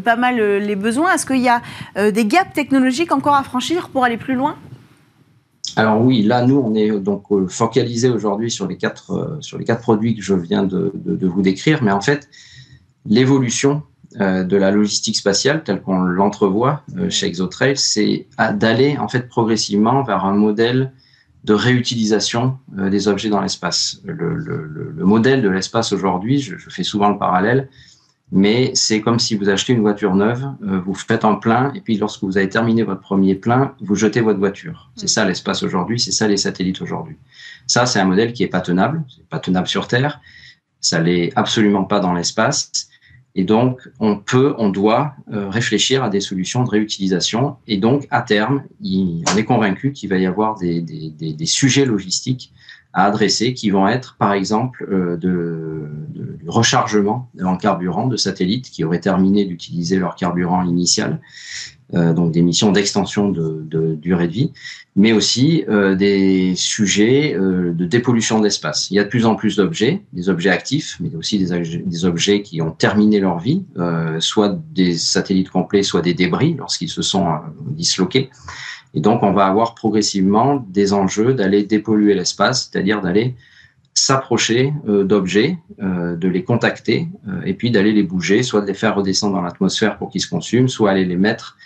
pas 0.06 0.16
mal 0.16 0.38
les 0.38 0.76
besoins. 0.78 1.14
Est-ce 1.14 1.26
qu'il 1.26 1.42
y 1.42 1.50
a 1.50 1.62
des 2.12 2.26
gaps 2.26 2.54
technologiques 2.54 3.12
encore 3.12 3.36
à 3.36 3.44
franchir 3.44 3.90
pour 3.90 4.06
aller 4.06 4.16
plus 4.16 4.36
loin? 4.36 4.56
Alors 5.76 6.04
oui, 6.04 6.22
là 6.22 6.46
nous 6.46 6.58
on 6.58 6.76
est 6.76 6.92
donc 7.00 7.32
euh, 7.32 7.48
focalisé 7.48 8.10
aujourd'hui 8.10 8.52
sur 8.52 8.68
les 8.68 8.78
quatre 8.78 9.12
euh, 9.12 9.76
produits 9.76 10.16
que 10.16 10.22
je 10.22 10.36
viens 10.36 10.64
de, 10.64 10.92
vous 11.28 11.42
décrire, 11.42 11.84
mais 11.84 11.92
en 11.92 12.02
fait 12.02 12.30
l'évolution 13.06 13.78
euh, 13.78 13.93
de 14.20 14.58
la 14.58 14.72
logistique 14.72 15.16
spatiale 15.16 15.64
telle 15.64 15.82
qu'on 15.82 16.00
l'entrevoit 16.00 16.84
chez 17.10 17.28
Exotrail, 17.28 17.78
c'est 17.78 18.28
d'aller 18.54 18.98
en 18.98 19.08
fait 19.08 19.28
progressivement 19.28 20.04
vers 20.04 20.26
un 20.26 20.34
modèle 20.34 20.92
de 21.44 21.54
réutilisation 21.54 22.58
des 22.70 23.08
objets 23.08 23.30
dans 23.30 23.42
l'espace. 23.42 24.02
Le, 24.06 24.36
le, 24.36 24.94
le, 24.96 25.06
modèle 25.06 25.42
de 25.42 25.50
l'espace 25.50 25.92
aujourd'hui, 25.92 26.40
je, 26.40 26.58
je, 26.58 26.70
fais 26.70 26.84
souvent 26.84 27.10
le 27.10 27.18
parallèle, 27.18 27.70
mais 28.36 28.72
c'est 28.74 29.00
comme 29.00 29.20
si 29.20 29.36
vous 29.36 29.48
achetez 29.48 29.74
une 29.74 29.82
voiture 29.82 30.16
neuve, 30.16 30.44
euh, 30.64 30.80
vous 30.80 30.96
faites 30.96 31.24
un 31.24 31.36
plein, 31.36 31.72
et 31.76 31.82
puis 31.82 31.98
lorsque 31.98 32.24
vous 32.24 32.36
avez 32.36 32.50
terminé 32.50 32.82
votre 32.82 33.02
premier 33.02 33.36
plein, 33.36 33.76
vous 33.80 33.94
jetez 33.94 34.22
votre 34.22 34.40
voiture. 34.40 34.90
C'est 34.96 35.08
ça 35.08 35.24
l'espace 35.24 35.62
aujourd'hui, 35.62 36.00
c'est 36.00 36.12
ça 36.12 36.28
les 36.28 36.38
satellites 36.38 36.82
aujourd'hui. 36.82 37.16
Ça, 37.68 37.86
c'est 37.86 38.00
un 38.00 38.06
modèle 38.06 38.34
qui 38.34 38.42
est 38.42 38.48
pas 38.48 38.62
tenable, 38.62 39.04
c'est 39.08 39.28
pas 39.30 39.38
tenable 39.38 39.68
sur 39.68 39.88
Terre, 39.88 40.20
ça 40.82 41.00
l'est 41.00 41.32
absolument 41.36 41.84
pas 41.84 42.00
dans 42.00 42.14
l'espace, 42.14 42.90
et 43.36 43.44
donc 43.44 43.90
on 44.00 44.18
peut, 44.18 44.54
on 44.58 44.70
doit 44.70 45.16
euh, 45.32 45.50
réfléchir 45.50 46.04
à 46.04 46.10
des 46.10 46.22
solutions 46.22 46.64
de 46.64 46.70
réutilisation, 46.70 47.56
et 47.68 47.78
donc 47.78 48.08
à 48.12 48.22
terme, 48.22 48.64
on 48.84 49.38
est 49.38 49.46
convaincu 49.46 49.92
qu'il 49.92 50.10
va 50.10 50.18
y 50.18 50.26
avoir 50.26 50.58
des, 50.60 51.46
sujets 51.46 51.86
logistiques 51.86 52.54
à 52.94 53.06
adresser 53.06 53.56
qui 53.56 53.72
vont 53.72 53.88
être, 53.88 54.18
par 54.20 54.34
exemple, 54.34 54.88
euh, 54.92 55.18
de, 55.18 55.90
du 56.14 56.48
rechargement 56.48 57.30
en 57.44 57.58
carburant 57.58 58.08
de 58.08 58.18
satellites 58.18 58.70
qui 58.70 58.84
auraient 58.84 59.00
terminé 59.00 59.46
d'utiliser 59.46 59.98
leur 59.98 60.16
carburant 60.16 60.64
initial, 60.64 61.20
donc 61.94 62.32
des 62.32 62.42
missions 62.42 62.72
d'extension 62.72 63.30
de, 63.30 63.96
durée 63.96 64.28
de 64.28 64.34
vie, 64.34 64.52
mais 64.96 65.12
aussi 65.12 65.64
euh, 65.70 65.96
des 65.96 66.54
sujets 66.56 67.36
euh, 67.36 67.72
de 67.74 67.86
dépollution 67.86 68.40
d'espace. 68.40 68.92
Il 68.92 68.96
y 68.96 69.00
a 69.00 69.04
de 69.04 69.10
plus 69.10 69.26
en 69.26 69.36
plus 69.36 69.56
d'objets, 69.56 70.02
des 70.14 70.30
objets 70.30 70.50
actifs, 70.50 70.98
mais 71.00 71.16
aussi 71.16 71.40
des, 71.40 72.06
objets 72.06 72.42
qui 72.42 72.62
ont 72.62 72.72
terminé 72.72 73.20
leur 73.20 73.40
vie, 73.40 73.64
euh, 73.78 74.20
soit 74.20 74.60
des 74.74 74.96
satellites 74.96 75.50
complets, 75.50 75.84
soit 75.84 76.02
des 76.02 76.14
débris 76.14 76.56
lorsqu'ils 76.58 76.90
se 76.90 77.02
sont 77.02 77.28
disloqués. 77.72 78.30
Et 78.94 79.02
donc, 79.02 79.24
on 79.24 79.34
va 79.34 79.48
avoir 79.48 79.74
progressivement 79.74 80.64
des 80.70 80.94
enjeux 80.94 81.34
d'aller 81.34 81.64
dépolluer 81.64 82.14
l'espace, 82.14 82.70
c'est-à-dire 82.72 83.02
d'aller 83.02 83.36
s'approcher 83.94 84.74
euh, 84.88 85.04
d'objets, 85.04 85.58
euh, 85.82 86.16
de 86.16 86.28
les 86.28 86.44
contacter, 86.44 87.08
euh, 87.28 87.42
et 87.46 87.54
puis 87.54 87.72
d'aller 87.72 87.94
les 87.94 88.04
bouger, 88.04 88.44
soit 88.44 88.62
de 88.62 88.68
les 88.68 88.74
faire 88.74 88.96
redescendre 88.96 89.36
dans 89.36 89.42
l'atmosphère 89.42 89.98
pour 89.98 90.10
qu'ils 90.10 90.22
se 90.22 90.30
consument, 90.30 90.68
soit 90.68 90.92
aller 90.92 91.06
les 91.06 91.16
mettre 91.16 91.58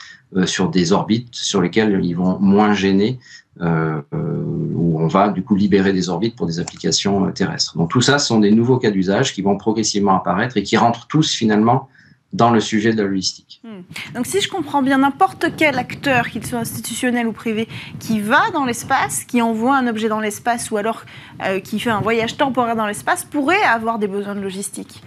sur 0.46 0.70
des 0.70 0.92
orbites 0.92 1.34
sur 1.34 1.62
lesquelles 1.62 2.00
ils 2.04 2.16
vont 2.16 2.38
moins 2.40 2.74
gêner, 2.74 3.20
où 3.60 5.00
on 5.00 5.08
va 5.08 5.30
du 5.30 5.44
coup 5.44 5.56
libérer 5.56 5.94
des 5.94 6.10
orbites 6.10 6.36
pour 6.36 6.48
des 6.48 6.60
applications 6.60 7.32
terrestres. 7.32 7.78
Donc 7.78 7.90
tout 7.92 8.02
ça, 8.02 8.20
ce 8.20 8.28
sont 8.28 8.40
des 8.40 8.52
nouveaux 8.52 8.78
cas 8.78 8.92
d'usage 8.92 9.34
qui 9.34 9.42
vont 9.42 9.58
progressivement 9.58 10.16
apparaître 10.16 10.58
et 10.58 10.64
qui 10.64 10.78
rentrent 10.78 11.08
tous 11.08 11.34
finalement 11.34 11.90
dans 12.34 12.52
le 12.52 12.60
sujet 12.60 12.92
de 12.92 13.02
la 13.02 13.08
logistique. 13.08 13.62
Hmm. 13.64 13.82
Donc 14.14 14.26
si 14.26 14.42
je 14.42 14.50
comprends 14.50 14.82
bien, 14.82 14.98
n'importe 14.98 15.46
quel 15.56 15.80
acteur, 15.80 16.30
qu'il 16.30 16.46
soit 16.46 16.60
institutionnel 16.60 17.28
ou 17.28 17.32
privé, 17.32 17.68
qui 18.00 18.20
va 18.20 18.52
dans 18.52 18.66
l'espace, 18.66 19.24
qui 19.24 19.42
envoie 19.42 19.78
un 19.78 19.88
objet 19.88 20.10
dans 20.10 20.20
l'espace 20.20 20.70
ou 20.72 20.78
alors 20.78 21.04
euh, 21.44 21.60
qui 21.60 21.80
fait 21.80 21.90
un 21.90 22.02
voyage 22.02 22.38
temporaire 22.38 22.76
dans 22.76 22.86
l'espace, 22.86 23.24
pourrait 23.24 23.64
avoir 23.64 23.98
des 23.98 24.08
besoins 24.08 24.36
de 24.36 24.42
logistique? 24.42 25.02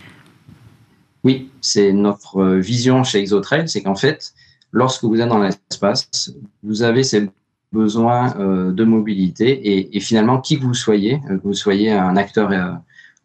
Oui, 1.23 1.51
c'est 1.61 1.93
notre 1.93 2.39
euh, 2.39 2.59
vision 2.59 3.05
chez 3.05 3.19
Exotrail, 3.19 3.69
c'est 3.69 3.83
qu'en 3.83 3.97
fait, 3.97 4.33
lorsque 4.73 5.05
vous 5.05 5.21
êtes 5.21 5.29
dans 5.29 5.39
l'espace, 5.39 6.33
vous 6.63 6.83
avez 6.83 7.03
ces 7.03 7.29
besoins 7.73 8.37
euh, 8.39 8.73
de 8.73 8.85
mobilité 8.85 9.95
et, 9.97 10.01
finalement, 10.01 10.41
qui 10.41 10.59
que 10.59 10.65
vous 10.65 10.75
soyez, 10.75 11.21
que 11.21 11.41
vous 11.43 11.55
soyez 11.55 11.93
un 11.93 12.17
acteur 12.17 12.51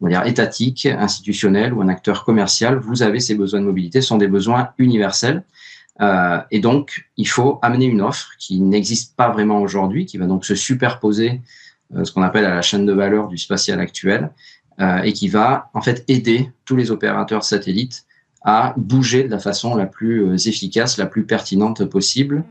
dire, 0.02 0.26
étatique, 0.26 0.86
institutionnel 0.86 1.72
ou 1.72 1.80
un 1.82 1.88
acteur 1.88 2.24
commercial, 2.24 2.78
vous 2.78 3.02
avez 3.02 3.20
ces 3.20 3.34
besoins 3.34 3.60
de 3.60 3.66
mobilité, 3.66 4.00
ce 4.00 4.08
sont 4.08 4.18
des 4.18 4.28
besoins 4.28 4.70
universels. 4.78 5.42
Euh, 6.00 6.38
et 6.50 6.60
donc, 6.60 7.06
il 7.16 7.26
faut 7.26 7.58
amener 7.62 7.86
une 7.86 8.02
offre 8.02 8.30
qui 8.38 8.60
n'existe 8.60 9.16
pas 9.16 9.30
vraiment 9.30 9.60
aujourd'hui, 9.62 10.04
qui 10.04 10.18
va 10.18 10.26
donc 10.26 10.44
se 10.44 10.54
superposer, 10.54 11.40
euh, 11.94 12.04
ce 12.04 12.12
qu'on 12.12 12.22
appelle 12.22 12.44
à 12.44 12.54
la 12.54 12.62
chaîne 12.62 12.84
de 12.84 12.92
valeur 12.92 13.28
du 13.28 13.38
spatial 13.38 13.80
actuel, 13.80 14.30
euh, 14.80 15.02
et 15.02 15.12
qui 15.14 15.28
va 15.28 15.70
en 15.72 15.80
fait 15.80 16.04
aider 16.08 16.50
tous 16.66 16.76
les 16.76 16.90
opérateurs 16.90 17.44
satellites 17.44 18.04
à 18.42 18.74
bouger 18.76 19.24
de 19.24 19.30
la 19.30 19.38
façon 19.38 19.74
la 19.74 19.86
plus 19.86 20.46
efficace, 20.46 20.98
la 20.98 21.06
plus 21.06 21.24
pertinente 21.24 21.84
possible 21.84 22.44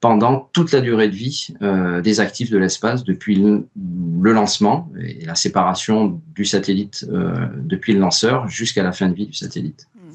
pendant 0.00 0.48
toute 0.52 0.72
la 0.72 0.80
durée 0.80 1.08
de 1.08 1.14
vie 1.14 1.48
euh, 1.62 2.00
des 2.00 2.20
actifs 2.20 2.50
de 2.50 2.58
l'espace 2.58 3.04
depuis 3.04 3.36
le, 3.36 3.68
lancement 4.32 4.88
et 4.98 5.24
la 5.26 5.34
séparation 5.34 6.20
du 6.34 6.44
satellite 6.44 7.06
euh, 7.12 7.34
depuis 7.56 7.92
le 7.92 8.00
lanceur 8.00 8.48
jusqu'à 8.48 8.82
la 8.82 8.92
fin 8.92 9.08
de 9.08 9.14
vie 9.14 9.26
du 9.26 9.34
satellite. 9.34 9.88
Hmm. 9.94 10.12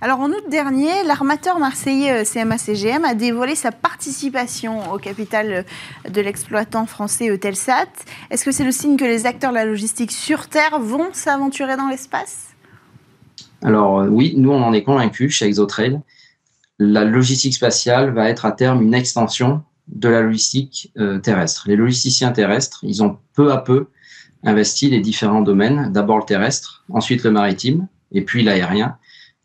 Alors 0.00 0.20
en 0.20 0.30
août 0.30 0.44
dernier, 0.50 1.02
l'armateur 1.04 1.58
marseillais 1.58 2.22
euh, 2.22 2.24
CMA-CGM 2.24 3.04
a 3.04 3.14
dévoilé 3.14 3.56
sa 3.56 3.72
participation 3.72 4.92
au 4.92 4.98
capital 4.98 5.64
de 6.08 6.20
l'exploitant 6.20 6.86
français 6.86 7.28
Eutelsat. 7.28 7.88
Est-ce 8.30 8.44
que 8.44 8.52
c'est 8.52 8.64
le 8.64 8.72
signe 8.72 8.96
que 8.96 9.04
les 9.04 9.26
acteurs 9.26 9.50
de 9.50 9.56
la 9.56 9.64
logistique 9.64 10.12
sur 10.12 10.48
Terre 10.48 10.78
vont 10.78 11.08
s'aventurer 11.12 11.76
dans 11.76 11.88
l'espace? 11.88 12.53
Alors 13.64 14.06
oui, 14.08 14.34
nous 14.36 14.52
on 14.52 14.62
en 14.62 14.72
est 14.72 14.84
convaincus 14.84 15.32
chez 15.32 15.46
Exotrail 15.46 16.00
la 16.78 17.04
logistique 17.04 17.54
spatiale 17.54 18.12
va 18.12 18.28
être 18.28 18.44
à 18.44 18.52
terme 18.52 18.82
une 18.82 18.94
extension 18.94 19.62
de 19.88 20.08
la 20.08 20.22
logistique 20.22 20.92
euh, 20.98 21.18
terrestre. 21.18 21.64
Les 21.68 21.76
logisticiens 21.76 22.32
terrestres, 22.32 22.80
ils 22.82 23.02
ont 23.02 23.18
peu 23.34 23.52
à 23.52 23.58
peu 23.58 23.88
investi 24.42 24.90
les 24.90 25.00
différents 25.00 25.42
domaines, 25.42 25.92
d'abord 25.92 26.18
le 26.18 26.24
terrestre, 26.24 26.84
ensuite 26.90 27.22
le 27.24 27.30
maritime, 27.30 27.86
et 28.12 28.22
puis 28.22 28.42
l'aérien. 28.42 28.96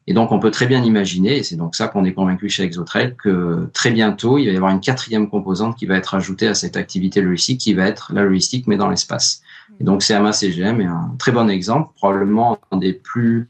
Et 0.07 0.13
donc, 0.13 0.31
on 0.31 0.39
peut 0.39 0.49
très 0.49 0.65
bien 0.65 0.83
imaginer, 0.83 1.37
et 1.37 1.43
c'est 1.43 1.55
donc 1.55 1.75
ça 1.75 1.87
qu'on 1.87 2.03
est 2.03 2.13
convaincu 2.13 2.49
chez 2.49 2.63
Exotrail, 2.63 3.15
que 3.15 3.69
très 3.73 3.91
bientôt, 3.91 4.39
il 4.39 4.47
va 4.47 4.51
y 4.53 4.55
avoir 4.55 4.71
une 4.71 4.79
quatrième 4.79 5.29
composante 5.29 5.77
qui 5.77 5.85
va 5.85 5.95
être 5.95 6.15
ajoutée 6.15 6.47
à 6.47 6.55
cette 6.55 6.77
activité 6.77 7.21
logistique, 7.21 7.61
qui 7.61 7.73
va 7.73 7.85
être 7.85 8.11
la 8.13 8.23
logistique, 8.23 8.65
mais 8.65 8.75
dans 8.75 8.89
l'espace. 8.89 9.41
Et 9.79 9.83
donc, 9.83 10.01
CMA-CGM 10.01 10.81
est 10.81 10.85
un 10.85 11.15
très 11.19 11.31
bon 11.31 11.47
exemple, 11.49 11.91
probablement 11.95 12.57
un 12.71 12.77
des 12.77 12.93
plus 12.93 13.49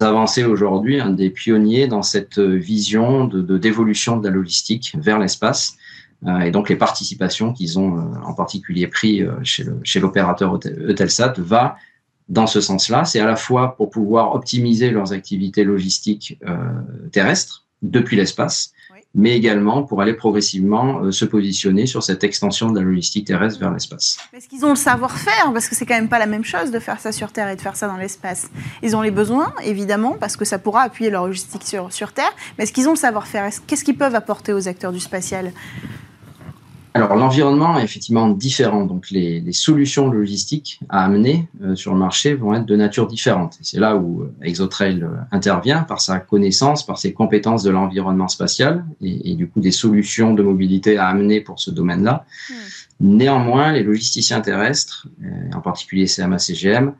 avancés 0.00 0.44
aujourd'hui, 0.44 1.00
un 1.00 1.10
des 1.10 1.30
pionniers 1.30 1.86
dans 1.88 2.02
cette 2.02 2.38
vision 2.38 3.26
de 3.26 3.58
d'évolution 3.58 4.18
de, 4.18 4.28
la 4.28 4.34
logistique 4.34 4.94
vers 4.98 5.18
l'espace. 5.18 5.76
Euh, 6.24 6.40
et 6.40 6.50
donc 6.50 6.68
les 6.68 6.76
participations 6.76 7.52
qu'ils 7.52 7.78
ont 7.78 7.98
euh, 7.98 8.00
en 8.24 8.32
particulier 8.32 8.86
pris 8.86 9.22
euh, 9.22 9.32
chez 9.42 10.00
l'opérateur 10.00 10.58
Eutelsat 10.64 11.34
va 11.38 11.76
dans 12.28 12.46
ce 12.46 12.60
sens-là. 12.60 13.04
C'est 13.04 13.20
à 13.20 13.26
la 13.26 13.36
fois 13.36 13.76
pour 13.76 13.90
pouvoir 13.90 14.34
optimiser 14.34 14.90
leurs 14.90 15.12
activités 15.12 15.62
logistiques 15.62 16.40
terrestres 17.12 17.64
depuis 17.82 18.16
l'espace, 18.16 18.72
mais 19.16 19.34
également 19.34 19.82
pour 19.82 20.02
aller 20.02 20.12
progressivement 20.12 21.00
euh, 21.00 21.10
se 21.10 21.24
positionner 21.24 21.86
sur 21.86 22.02
cette 22.02 22.22
extension 22.22 22.70
de 22.70 22.78
la 22.78 22.84
logistique 22.84 23.26
terrestre 23.26 23.58
vers 23.58 23.72
l'espace. 23.72 24.18
Est-ce 24.34 24.46
qu'ils 24.46 24.64
ont 24.66 24.70
le 24.70 24.76
savoir-faire 24.76 25.50
Parce 25.52 25.68
que 25.68 25.74
c'est 25.74 25.86
quand 25.86 25.94
même 25.94 26.08
pas 26.08 26.18
la 26.18 26.26
même 26.26 26.44
chose 26.44 26.70
de 26.70 26.78
faire 26.78 27.00
ça 27.00 27.12
sur 27.12 27.32
Terre 27.32 27.48
et 27.48 27.56
de 27.56 27.60
faire 27.60 27.76
ça 27.76 27.88
dans 27.88 27.96
l'espace. 27.96 28.50
Ils 28.82 28.94
ont 28.94 29.00
les 29.00 29.10
besoins, 29.10 29.54
évidemment, 29.64 30.16
parce 30.20 30.36
que 30.36 30.44
ça 30.44 30.58
pourra 30.58 30.82
appuyer 30.82 31.10
leur 31.10 31.26
logistique 31.26 31.64
sur, 31.64 31.90
sur 31.92 32.12
Terre, 32.12 32.32
mais 32.58 32.64
est-ce 32.64 32.72
qu'ils 32.72 32.88
ont 32.88 32.92
le 32.92 32.98
savoir-faire? 32.98 33.48
Qu'est-ce 33.66 33.84
qu'ils 33.84 33.96
peuvent 33.96 34.14
apporter 34.14 34.52
aux 34.52 34.68
acteurs 34.68 34.92
du 34.92 35.00
spatial? 35.00 35.52
Alors 36.96 37.14
l'environnement 37.14 37.78
est 37.78 37.84
effectivement 37.84 38.28
différent, 38.28 38.86
donc 38.86 39.10
les, 39.10 39.52
solutions 39.52 40.10
logistiques 40.10 40.80
à 40.88 41.04
amener 41.04 41.46
euh, 41.62 41.76
sur 41.76 41.92
le 41.92 41.98
marché 41.98 42.34
vont 42.34 42.54
être 42.54 42.64
de 42.64 42.74
nature 42.74 43.06
différente. 43.06 43.58
C'est 43.60 43.78
là 43.78 43.96
où 43.96 44.22
euh, 44.22 44.34
Exotrail 44.42 45.02
euh, 45.02 45.08
intervient 45.30 45.82
par 45.82 46.00
sa 46.00 46.18
connaissance, 46.18 46.86
par 46.86 46.98
ses 46.98 47.12
compétences 47.12 47.62
de 47.62 47.70
l'environnement 47.70 48.28
spatial 48.28 48.84
et, 49.02 49.34
du 49.34 49.46
coup 49.46 49.60
des 49.60 49.72
solutions 49.72 50.32
de 50.32 50.42
mobilité 50.42 50.96
à 50.96 51.08
amener 51.08 51.42
pour 51.42 51.60
ce 51.60 51.70
domaine-là. 51.70 52.24
Hmm. 52.48 52.54
Néanmoins, 53.00 53.72
les 53.72 53.82
logisticiens 53.82 54.40
terrestres, 54.40 55.06
en 55.54 55.60
particulier 55.60 56.06
CMA-CGM, 56.06 56.94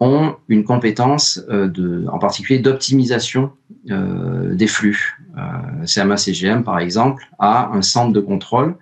ont 0.00 0.34
une 0.48 0.64
compétence 0.64 1.40
de, 1.48 2.04
en 2.12 2.18
particulier 2.18 2.58
d'optimisation 2.58 3.52
des 3.84 4.66
flux. 4.66 5.16
CMA-CGM, 5.84 6.64
par 6.64 6.80
exemple, 6.80 7.28
a 7.38 7.70
un 7.72 7.82
centre 7.82 8.12
de 8.12 8.18
contrôle 8.18 8.74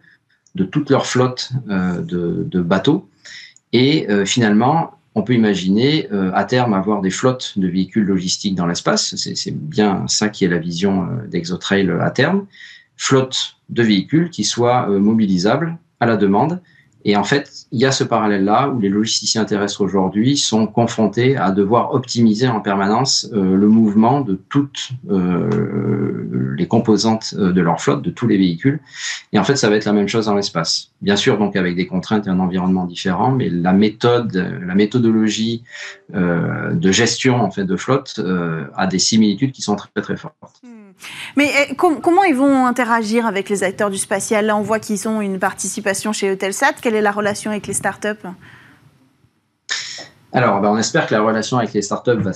de 0.55 0.65
toute 0.65 0.91
leur 0.91 1.07
flotte 1.07 1.53
euh, 1.69 2.01
de, 2.01 2.61
bateaux. 2.61 3.09
Et 3.73 4.09
euh, 4.09 4.25
finalement, 4.25 4.99
on 5.15 5.23
peut 5.23 5.35
imaginer 5.35 6.09
euh, 6.13 6.31
à 6.35 6.45
terme 6.45 6.75
avoir 6.75 7.01
des 7.01 7.11
flottes 7.11 7.59
de 7.59 7.67
véhicules 7.67 8.05
logistiques 8.05 8.55
dans 8.55 8.67
l'espace. 8.67 9.15
C'est 9.17 9.57
bien 9.57 10.05
ça 10.09 10.29
qui 10.29 10.45
est 10.45 10.49
la 10.49 10.59
vision 10.59 11.09
d'Exotrail 11.29 11.91
à 12.01 12.11
terme. 12.11 12.47
Flotte 12.97 13.57
de 13.71 13.83
véhicules 13.83 14.31
qui 14.31 14.45
soient 14.45 14.87
mobilisables 14.87 15.79
à 16.01 16.07
la 16.07 16.17
demande 16.17 16.61
et 17.07 17.17
en 17.17 17.25
fait, 17.25 17.67
il 17.71 17.79
y 17.79 17.85
a 17.85 17.93
ce 17.93 18.03
parallèle-là 18.03 18.71
où 18.71 18.81
les 18.81 18.89
logisticiens 18.89 19.45
terrestres 19.45 19.83
aujourd'hui 19.83 20.39
sont 20.39 20.67
confrontés 20.67 21.37
à 21.37 21.51
devoir 21.51 21.93
optimiser 21.93 22.49
en 22.49 22.61
permanence 22.61 23.29
euh, 23.35 23.57
le 23.57 23.69
mouvement 23.69 24.23
de 24.23 24.41
toutes 24.49 24.91
euh, 25.11 26.55
les 26.57 26.67
composantes 26.67 27.35
euh, 27.37 27.53
de 27.53 27.61
leur 27.61 27.81
flotte, 27.81 28.01
de 28.01 28.11
tous 28.11 28.27
les 28.27 28.39
véhicules. 28.39 28.81
Et 29.35 29.39
en 29.39 29.45
fait, 29.45 29.57
ça 29.57 29.69
va 29.69 29.77
être 29.77 29.85
la 29.85 29.93
même 29.93 30.09
chose 30.09 30.27
dans 30.27 30.35
l'espace. 30.35 30.93
Bien 31.03 31.17
sûr, 31.17 31.37
donc 31.37 31.57
avec 31.57 31.77
des 31.77 31.87
contraintes 31.87 32.27
et 32.27 32.31
un 32.31 32.41
environnement 32.41 32.87
différent, 32.87 33.31
mais 33.33 33.51
la 33.51 33.75
méthode, 33.75 34.35
la 34.67 34.75
méthodologie 34.75 35.63
de 36.15 36.93
gestion 36.93 37.43
en 37.43 37.51
fait 37.51 37.65
de 37.65 37.77
flotte 37.77 38.21
a 38.75 38.87
des 38.87 38.99
similitudes 38.99 39.53
qui 39.53 39.61
sont 39.61 39.77
très 39.77 39.91
très 40.01 40.17
fortes. 40.17 40.63
Hmm. 40.63 40.84
Mais 41.37 41.51
eh, 41.71 41.75
comment 41.75 42.25
ils 42.25 42.35
vont 42.35 42.67
interagir 42.67 43.27
avec 43.27 43.49
les 43.49 43.63
acteurs 43.63 43.91
du 43.91 43.99
spatial? 43.99 44.47
Là, 44.47 44.57
on 44.57 44.63
voit 44.63 44.79
qu'ils 44.79 45.09
ont 45.09 45.21
une 45.21 45.39
participation 45.39 46.13
chez 46.13 46.31
Eutelsat. 46.31 46.75
Quelle 46.81 46.95
est 46.95 47.03
la 47.03 47.13
relation 47.13 47.51
avec 47.51 47.67
les 47.67 47.75
startups? 47.75 48.29
Alors, 50.35 50.61
ben, 50.61 50.71
on 50.71 50.79
espère 50.79 51.07
que 51.07 51.15
la 51.15 51.23
relation 51.23 51.59
avec 51.59 51.73
les 51.75 51.83
startups 51.83 52.21
va 52.21 52.33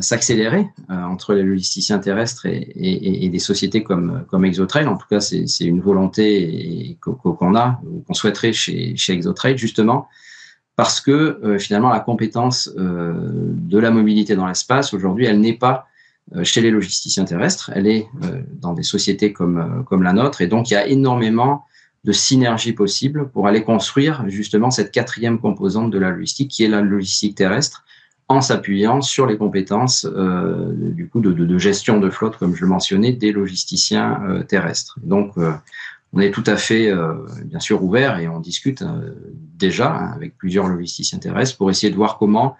s'accélérer 0.00 0.66
euh, 0.90 0.94
entre 0.94 1.34
les 1.34 1.42
logisticiens 1.42 1.98
terrestres 1.98 2.46
et, 2.46 3.28
des 3.28 3.38
sociétés 3.38 3.82
comme, 3.82 4.24
comme 4.30 4.46
Exotrail. 4.46 4.86
En 4.86 4.96
tout 4.96 5.06
cas, 5.06 5.20
c'est 5.20 5.44
une 5.60 5.82
volonté 5.82 6.96
qu'on 7.02 7.54
a, 7.54 7.78
qu'on 8.06 8.14
souhaiterait 8.14 8.54
chez, 8.54 8.96
chez 8.96 9.12
Exotrail, 9.12 9.58
justement, 9.58 10.08
parce 10.76 11.02
que 11.02 11.10
euh, 11.44 11.58
finalement, 11.58 11.90
la 11.90 12.00
compétence 12.00 12.70
euh, 12.78 13.12
de 13.18 13.78
la 13.78 13.90
mobilité 13.90 14.34
dans 14.34 14.46
l'espace, 14.46 14.94
aujourd'hui, 14.94 15.26
elle 15.26 15.40
n'est 15.40 15.52
pas 15.52 15.86
chez 16.44 16.60
les 16.60 16.70
logisticiens 16.70 17.24
terrestres, 17.24 17.70
elle 17.74 17.86
est 17.86 18.06
euh, 18.22 18.42
dans 18.60 18.72
des 18.72 18.82
sociétés 18.82 19.32
comme, 19.32 19.58
euh, 19.58 19.82
comme 19.82 20.02
la 20.02 20.12
nôtre, 20.12 20.40
et 20.40 20.46
donc 20.46 20.70
il 20.70 20.74
y 20.74 20.76
a 20.76 20.86
énormément 20.86 21.64
de 22.04 22.12
synergies 22.12 22.72
possibles 22.72 23.28
pour 23.28 23.46
aller 23.46 23.62
construire 23.62 24.24
justement 24.28 24.70
cette 24.70 24.90
quatrième 24.90 25.38
composante 25.38 25.90
de 25.90 25.98
la 25.98 26.10
logistique, 26.10 26.50
qui 26.50 26.64
est 26.64 26.68
la 26.68 26.80
logistique 26.80 27.36
terrestre, 27.36 27.84
en 28.28 28.40
s'appuyant 28.40 29.02
sur 29.02 29.26
les 29.26 29.36
compétences 29.36 30.06
du 30.06 31.08
coup 31.08 31.20
de, 31.20 31.32
de, 31.32 31.58
gestion 31.58 32.00
de 32.00 32.08
flotte, 32.08 32.38
comme 32.38 32.56
je 32.56 32.62
le 32.62 32.68
mentionnais, 32.68 33.12
des 33.12 33.30
logisticiens 33.30 34.42
terrestres. 34.48 34.98
Donc, 35.02 35.34
on 36.12 36.18
est 36.18 36.30
tout 36.30 36.42
à 36.46 36.56
fait, 36.56 36.90
bien 37.44 37.60
sûr, 37.60 37.84
ouvert 37.84 38.18
et 38.18 38.28
on 38.28 38.40
discute 38.40 38.82
déjà 39.58 39.92
avec 39.94 40.36
plusieurs 40.38 40.66
logisticiens 40.66 41.18
terrestres 41.18 41.58
pour 41.58 41.70
essayer 41.70 41.90
de 41.90 41.96
voir 41.96 42.16
comment 42.16 42.56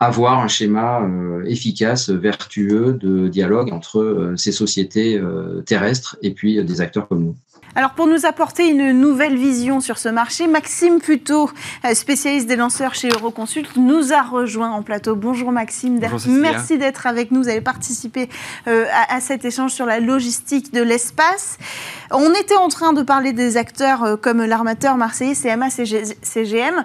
avoir 0.00 0.38
un 0.38 0.48
schéma 0.48 1.00
euh, 1.00 1.44
efficace, 1.46 2.10
vertueux 2.10 2.92
de 2.92 3.28
dialogue 3.28 3.72
entre 3.72 3.98
euh, 3.98 4.36
ces 4.36 4.52
sociétés 4.52 5.16
euh, 5.16 5.62
terrestres 5.62 6.16
et 6.22 6.30
puis 6.30 6.62
des 6.62 6.80
acteurs 6.80 7.08
comme 7.08 7.24
nous. 7.24 7.36
Alors 7.74 7.90
pour 7.90 8.06
nous 8.06 8.24
apporter 8.24 8.68
une 8.68 8.92
nouvelle 8.92 9.36
vision 9.36 9.80
sur 9.80 9.98
ce 9.98 10.08
marché, 10.08 10.46
Maxime 10.48 11.00
Puto, 11.00 11.50
spécialiste 11.92 12.48
des 12.48 12.56
lanceurs 12.56 12.94
chez 12.94 13.08
Euroconsult, 13.08 13.76
nous 13.76 14.12
a 14.12 14.22
rejoint 14.22 14.70
en 14.70 14.82
plateau. 14.82 15.14
Bonjour 15.14 15.52
Maxime, 15.52 16.00
merci 16.28 16.78
d'être 16.78 17.06
avec 17.06 17.30
nous. 17.30 17.42
Vous 17.42 17.48
avez 17.48 17.60
participé 17.60 18.30
à, 18.66 19.20
cet 19.20 19.44
échange 19.44 19.72
sur 19.72 19.84
la 19.84 20.00
logistique 20.00 20.72
de 20.72 20.82
l'espace. 20.82 21.58
On 22.10 22.32
était 22.32 22.56
en 22.56 22.68
train 22.68 22.94
de 22.94 23.02
parler 23.02 23.34
des 23.34 23.58
acteurs 23.58 24.18
comme 24.20 24.42
l'armateur 24.42 24.96
marseillais 24.96 25.34
CMA 25.34 25.68
CGM 25.70 26.84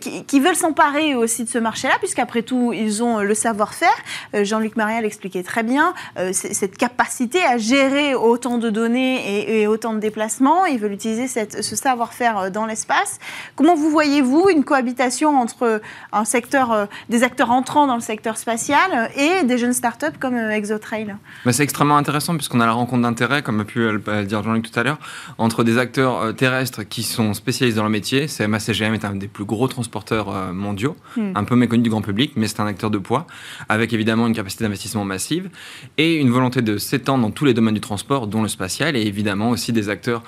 qui, 0.00 0.24
qui 0.24 0.40
veulent 0.40 0.56
s'emparer 0.56 1.16
aussi 1.16 1.44
de 1.44 1.50
ce 1.50 1.58
marché-là, 1.58 1.94
puisqu'après 1.98 2.42
tout, 2.42 2.49
ils 2.72 3.02
ont 3.02 3.18
le 3.20 3.34
savoir-faire. 3.34 3.88
Jean-Luc 4.34 4.76
Maria 4.76 5.00
l'expliquait 5.00 5.42
très 5.42 5.62
bien, 5.62 5.94
cette 6.32 6.76
capacité 6.76 7.42
à 7.42 7.58
gérer 7.58 8.14
autant 8.14 8.58
de 8.58 8.70
données 8.70 9.16
et, 9.16 9.62
et 9.62 9.66
autant 9.66 9.94
de 9.94 9.98
déplacements 9.98 10.30
ils 10.70 10.78
veulent 10.78 10.92
utiliser 10.92 11.26
ce 11.28 11.76
savoir-faire 11.76 12.38
euh, 12.38 12.50
dans 12.50 12.66
l'espace. 12.66 13.18
Comment 13.56 13.74
vous 13.74 13.90
voyez-vous 13.90 14.48
une 14.50 14.64
cohabitation 14.64 15.38
entre 15.38 15.80
un 16.12 16.24
secteur, 16.24 16.72
euh, 16.72 16.86
des 17.08 17.22
acteurs 17.22 17.50
entrants 17.50 17.86
dans 17.86 17.94
le 17.94 18.00
secteur 18.00 18.36
spatial 18.36 19.10
et 19.16 19.44
des 19.44 19.58
jeunes 19.58 19.72
startups 19.72 20.18
comme 20.18 20.34
euh, 20.34 20.50
Exotrail? 20.50 21.16
C'est 21.50 21.62
extrêmement 21.62 21.96
intéressant 21.96 22.36
puisqu'on 22.36 22.60
a 22.60 22.66
la 22.66 22.72
rencontre 22.72 23.02
d'intérêts, 23.02 23.42
comme 23.42 23.60
a 23.60 23.64
pu 23.64 23.80
le 23.80 24.24
dire 24.24 24.42
Jean-Luc 24.42 24.70
tout 24.70 24.78
à 24.78 24.82
l'heure, 24.82 24.98
entre 25.38 25.64
des 25.64 25.78
acteurs 25.78 26.34
terrestres 26.34 26.82
qui 26.82 27.02
sont 27.02 27.34
spécialisés 27.34 27.76
dans 27.76 27.84
le 27.84 27.90
métier. 27.90 28.26
CMA 28.26 28.58
CGM 28.58 28.94
est 28.94 29.04
un 29.04 29.14
des 29.14 29.28
plus 29.28 29.44
gros 29.44 29.68
transporteurs 29.68 30.52
mondiaux, 30.52 30.96
hmm. 31.16 31.32
un 31.34 31.44
peu 31.44 31.56
méconnu 31.56 31.82
du 31.82 31.90
grand 31.90 32.02
public, 32.02 32.32
mais 32.40 32.48
c'est 32.48 32.60
un 32.60 32.66
acteur 32.66 32.90
de 32.90 32.98
poids, 32.98 33.26
avec 33.68 33.92
évidemment 33.92 34.26
une 34.26 34.34
capacité 34.34 34.64
d'investissement 34.64 35.04
massive 35.04 35.50
et 35.98 36.16
une 36.16 36.30
volonté 36.30 36.62
de 36.62 36.78
s'étendre 36.78 37.22
dans 37.22 37.30
tous 37.30 37.44
les 37.44 37.54
domaines 37.54 37.74
du 37.74 37.80
transport, 37.80 38.26
dont 38.26 38.42
le 38.42 38.48
spatial, 38.48 38.96
et 38.96 39.02
évidemment 39.02 39.50
aussi 39.50 39.72
des 39.72 39.88
acteurs 39.88 40.22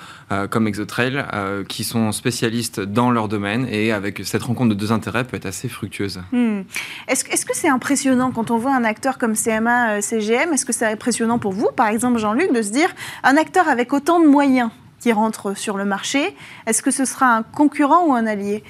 comme 0.49 0.67
Exotrail 0.67 1.25
qui 1.67 1.83
sont 1.83 2.11
spécialistes 2.11 2.79
dans 2.79 3.11
leur 3.11 3.27
domaine 3.27 3.67
et 3.69 3.91
avec 3.91 4.21
cette 4.25 4.43
rencontre 4.43 4.69
de 4.69 4.75
deux 4.75 4.91
intérêts 4.91 5.23
peut 5.23 5.37
être 5.37 5.45
assez 5.45 5.67
fructueuse. 5.67 6.21
Hmm. 6.31 6.61
Est-ce 7.07 7.45
que 7.45 7.55
c'est 7.55 7.69
impressionnant 7.69 8.31
quand 8.31 8.51
on 8.51 8.57
voit 8.57 8.75
un 8.75 8.83
acteur 8.83 9.17
comme 9.17 9.35
CMA, 9.35 10.01
CGM 10.01 10.53
Est-ce 10.53 10.65
que 10.65 10.73
c'est 10.73 10.85
impressionnant 10.85 11.39
pour 11.39 11.51
vous, 11.51 11.69
par 11.75 11.87
exemple 11.87 12.19
Jean-Luc, 12.19 12.53
de 12.53 12.61
se 12.61 12.71
dire 12.71 12.89
un 13.23 13.37
acteur 13.37 13.67
avec 13.67 13.93
autant 13.93 14.19
de 14.19 14.27
moyens 14.27 14.69
qui 14.99 15.11
rentre 15.11 15.57
sur 15.57 15.75
le 15.75 15.83
marché, 15.83 16.35
est-ce 16.65 16.81
que 16.81 16.91
ce 16.91 17.03
sera 17.03 17.35
un 17.35 17.43
concurrent 17.43 18.05
ou 18.07 18.13
un 18.13 18.25
allié? 18.25 18.63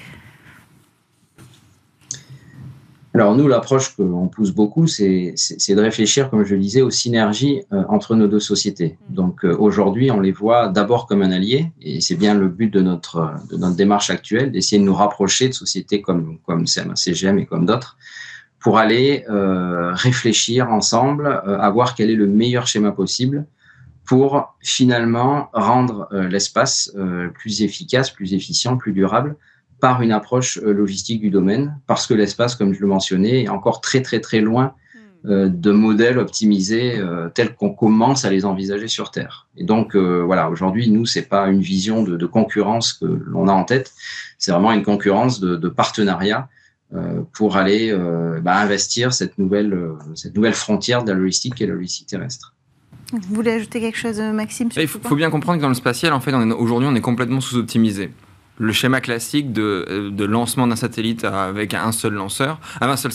Alors 3.14 3.36
nous, 3.36 3.46
l'approche 3.46 3.94
qu'on 3.94 4.26
pousse 4.26 4.50
beaucoup, 4.50 4.88
c'est 4.88 5.34
de 5.34 5.80
réfléchir, 5.80 6.30
comme 6.30 6.44
je 6.44 6.56
le 6.56 6.60
disais, 6.60 6.82
aux 6.82 6.90
synergies 6.90 7.62
euh, 7.72 7.84
entre 7.88 8.16
nos 8.16 8.26
deux 8.26 8.40
sociétés. 8.40 8.98
Mm. 9.08 9.14
Donc 9.14 9.44
euh, 9.44 9.56
aujourd'hui, 9.56 10.10
on 10.10 10.18
les 10.18 10.32
voit 10.32 10.68
d'abord 10.68 11.06
comme 11.06 11.22
un 11.22 11.30
allié, 11.30 11.70
et 11.80 12.00
c'est 12.00 12.16
bien 12.16 12.34
le 12.34 12.48
but 12.48 12.74
de 12.74 12.80
notre, 12.80 13.34
de 13.48 13.56
notre 13.56 13.76
démarche 13.76 14.10
actuelle, 14.10 14.50
d'essayer 14.50 14.80
de 14.80 14.84
nous 14.84 14.94
rapprocher 14.94 15.46
de 15.46 15.54
sociétés 15.54 16.02
comme, 16.02 16.38
comme 16.44 16.66
CGM 16.66 17.38
et 17.38 17.46
comme 17.46 17.66
d'autres, 17.66 17.96
pour 18.58 18.78
aller 18.78 19.24
euh, 19.30 19.92
réfléchir 19.94 20.70
ensemble, 20.72 21.28
à 21.28 21.70
voir 21.70 21.94
quel 21.94 22.10
est 22.10 22.16
le 22.16 22.26
meilleur 22.26 22.66
schéma 22.66 22.90
possible 22.90 23.46
pour 24.06 24.56
finalement 24.60 25.48
rendre 25.52 26.08
l'espace 26.12 26.94
plus 27.34 27.62
efficace, 27.62 28.10
plus 28.10 28.34
efficient, 28.34 28.76
plus 28.76 28.92
durable 28.92 29.36
par 29.84 30.00
une 30.00 30.12
approche 30.12 30.58
euh, 30.62 30.72
logistique 30.72 31.20
du 31.20 31.28
domaine, 31.28 31.78
parce 31.86 32.06
que 32.06 32.14
l'espace, 32.14 32.56
comme 32.56 32.72
je 32.72 32.80
le 32.80 32.86
mentionnais, 32.86 33.42
est 33.42 33.48
encore 33.50 33.82
très 33.82 34.00
très 34.00 34.18
très 34.18 34.40
loin 34.40 34.72
hmm. 34.94 35.30
euh, 35.30 35.48
de 35.50 35.72
modèles 35.72 36.18
optimisés 36.18 36.94
euh, 36.96 37.28
tels 37.28 37.54
qu'on 37.54 37.68
commence 37.68 38.24
à 38.24 38.30
les 38.30 38.46
envisager 38.46 38.88
sur 38.88 39.10
Terre. 39.10 39.46
Et 39.58 39.64
donc 39.64 39.94
voilà, 39.94 40.48
aujourd'hui, 40.48 40.88
nous, 40.88 41.04
c'est 41.04 41.28
pas 41.28 41.48
une 41.48 41.60
vision 41.60 42.02
de, 42.02 42.26
concurrence 42.26 42.94
que 42.94 43.04
l'on 43.04 43.46
a 43.46 43.52
en 43.52 43.64
tête, 43.64 43.92
c'est 44.38 44.52
vraiment 44.52 44.72
une 44.72 44.84
concurrence 44.84 45.38
de, 45.38 45.68
partenariat 45.68 46.48
pour 47.32 47.58
aller 47.58 47.84
bah, 48.42 48.56
investir 48.56 49.12
cette 49.12 49.36
nouvelle, 49.36 49.72
cette 50.14 50.34
nouvelle 50.34 50.54
frontière 50.54 51.04
de 51.04 51.12
la 51.12 51.18
logistique 51.18 51.60
est 51.60 51.66
la 51.66 51.74
logistique 51.74 52.08
terrestre. 52.08 52.54
Vous 53.12 53.34
voulez 53.34 53.52
ajouter 53.52 53.80
quelque 53.80 53.98
chose, 53.98 54.18
Maxime 54.20 54.70
Il 54.76 54.88
faut, 54.88 55.16
bien 55.16 55.30
comprendre 55.30 55.58
que 55.58 55.62
dans 55.62 55.74
le 55.76 55.80
spatial, 55.84 56.14
en 56.14 56.20
fait, 56.20 56.32
aujourd'hui, 56.32 56.88
on 56.90 56.94
est 56.94 57.06
complètement 57.10 57.42
sous-optimisé 57.42 58.10
le 58.58 58.72
schéma 58.72 59.00
classique 59.00 59.52
de, 59.52 59.86
euh, 59.88 60.10
de 60.10 60.24
lancement 60.24 60.66
d'un 60.66 60.76
satellite 60.76 61.24
avec 61.24 61.74
un 61.74 61.92
seul 61.92 62.14
lanceur, 62.14 62.60
un 62.80 62.96
seul 62.96 63.12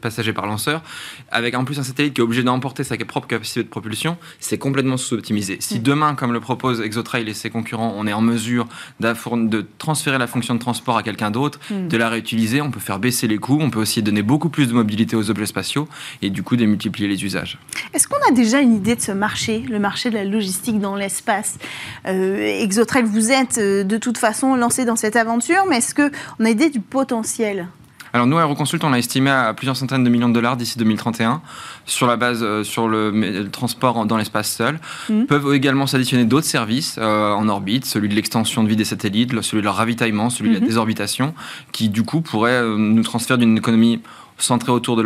passager 0.00 0.32
par 0.32 0.46
lanceur, 0.46 0.82
avec 1.30 1.54
en 1.54 1.64
plus 1.64 1.78
un 1.78 1.82
satellite 1.82 2.14
qui 2.14 2.20
est 2.20 2.24
obligé 2.24 2.42
d'emporter 2.42 2.84
sa 2.84 2.96
propre 2.96 3.26
capacité 3.26 3.62
de 3.62 3.68
propulsion, 3.68 4.16
c'est 4.38 4.58
complètement 4.58 4.96
sous-optimisé. 4.96 5.56
Si 5.60 5.78
mm. 5.78 5.82
demain, 5.82 6.14
comme 6.14 6.32
le 6.32 6.40
propose 6.40 6.80
Exotrail 6.80 7.28
et 7.28 7.34
ses 7.34 7.50
concurrents, 7.50 7.94
on 7.96 8.06
est 8.06 8.12
en 8.12 8.20
mesure 8.20 8.66
de 9.00 9.66
transférer 9.78 10.18
la 10.18 10.26
fonction 10.26 10.54
de 10.54 10.58
transport 10.58 10.96
à 10.96 11.02
quelqu'un 11.02 11.30
d'autre, 11.30 11.58
mm. 11.70 11.88
de 11.88 11.96
la 11.96 12.08
réutiliser, 12.08 12.60
on 12.60 12.70
peut 12.70 12.80
faire 12.80 12.98
baisser 12.98 13.26
les 13.26 13.38
coûts, 13.38 13.58
on 13.60 13.70
peut 13.70 13.80
aussi 13.80 14.02
donner 14.02 14.22
beaucoup 14.22 14.48
plus 14.48 14.68
de 14.68 14.72
mobilité 14.72 15.16
aux 15.16 15.30
objets 15.30 15.46
spatiaux 15.46 15.88
et 16.20 16.30
du 16.30 16.42
coup 16.42 16.56
démultiplier 16.56 17.08
les 17.08 17.24
usages. 17.24 17.58
Est-ce 17.94 18.06
qu'on 18.08 18.20
a 18.28 18.32
déjà 18.32 18.60
une 18.60 18.74
idée 18.74 18.96
de 18.96 19.00
ce 19.00 19.12
marché, 19.12 19.60
le 19.60 19.78
marché 19.78 20.10
de 20.10 20.14
la 20.14 20.24
logistique 20.24 20.78
dans 20.80 20.96
l'espace? 20.96 21.58
Euh, 22.06 22.62
Exotrail, 22.62 23.04
vous 23.04 23.30
êtes 23.30 23.58
euh, 23.58 23.84
de 23.84 23.96
toute 23.96 24.18
façon 24.18 24.54
lancé 24.56 24.81
dans 24.84 24.96
cette 24.96 25.16
aventure, 25.16 25.64
mais 25.68 25.78
est-ce 25.78 25.94
qu'on 25.94 26.44
a 26.44 26.50
idée 26.50 26.70
du 26.70 26.80
potentiel? 26.80 27.68
Alors 28.14 28.26
nous, 28.26 28.38
Aeroconsult, 28.38 28.84
on 28.84 28.90
l'a 28.90 28.98
estimé 28.98 29.30
à 29.30 29.54
plusieurs 29.54 29.76
centaines 29.76 30.04
de 30.04 30.10
millions 30.10 30.28
de 30.28 30.34
dollars 30.34 30.58
d'ici 30.58 30.76
2031 30.78 31.40
sur 31.86 32.06
la 32.06 32.16
base 32.16 32.42
euh, 32.42 32.62
sur 32.62 32.86
le, 32.86 33.48
transport 33.50 34.04
dans 34.04 34.18
l'espace 34.18 34.52
seul. 34.52 34.80
Mmh. 35.08 35.24
Peuvent 35.24 35.54
également 35.54 35.86
s'additionner 35.86 36.26
d'autres 36.26 36.46
services 36.46 36.96
euh, 36.98 37.32
en 37.32 37.48
orbite, 37.48 37.86
celui 37.86 38.10
de 38.10 38.14
l'extension 38.14 38.62
de 38.64 38.68
vie 38.68 38.76
des 38.76 38.84
satellites, 38.84 39.40
celui 39.40 39.62
de 39.62 39.64
leur 39.64 39.76
ravitaillement, 39.76 40.28
celui 40.28 40.50
de 40.50 40.54
la 40.56 40.60
mmh. 40.60 40.66
désorbitation, 40.66 41.34
qui 41.72 41.88
du 41.88 42.02
coup 42.02 42.20
pourraient 42.20 42.50
euh, 42.50 42.76
nous 42.76 43.02
transférer 43.02 43.38
d'une 43.38 43.56
économie 43.56 44.02
centrée 44.42 44.72
autour 44.72 44.96
de 44.96 45.02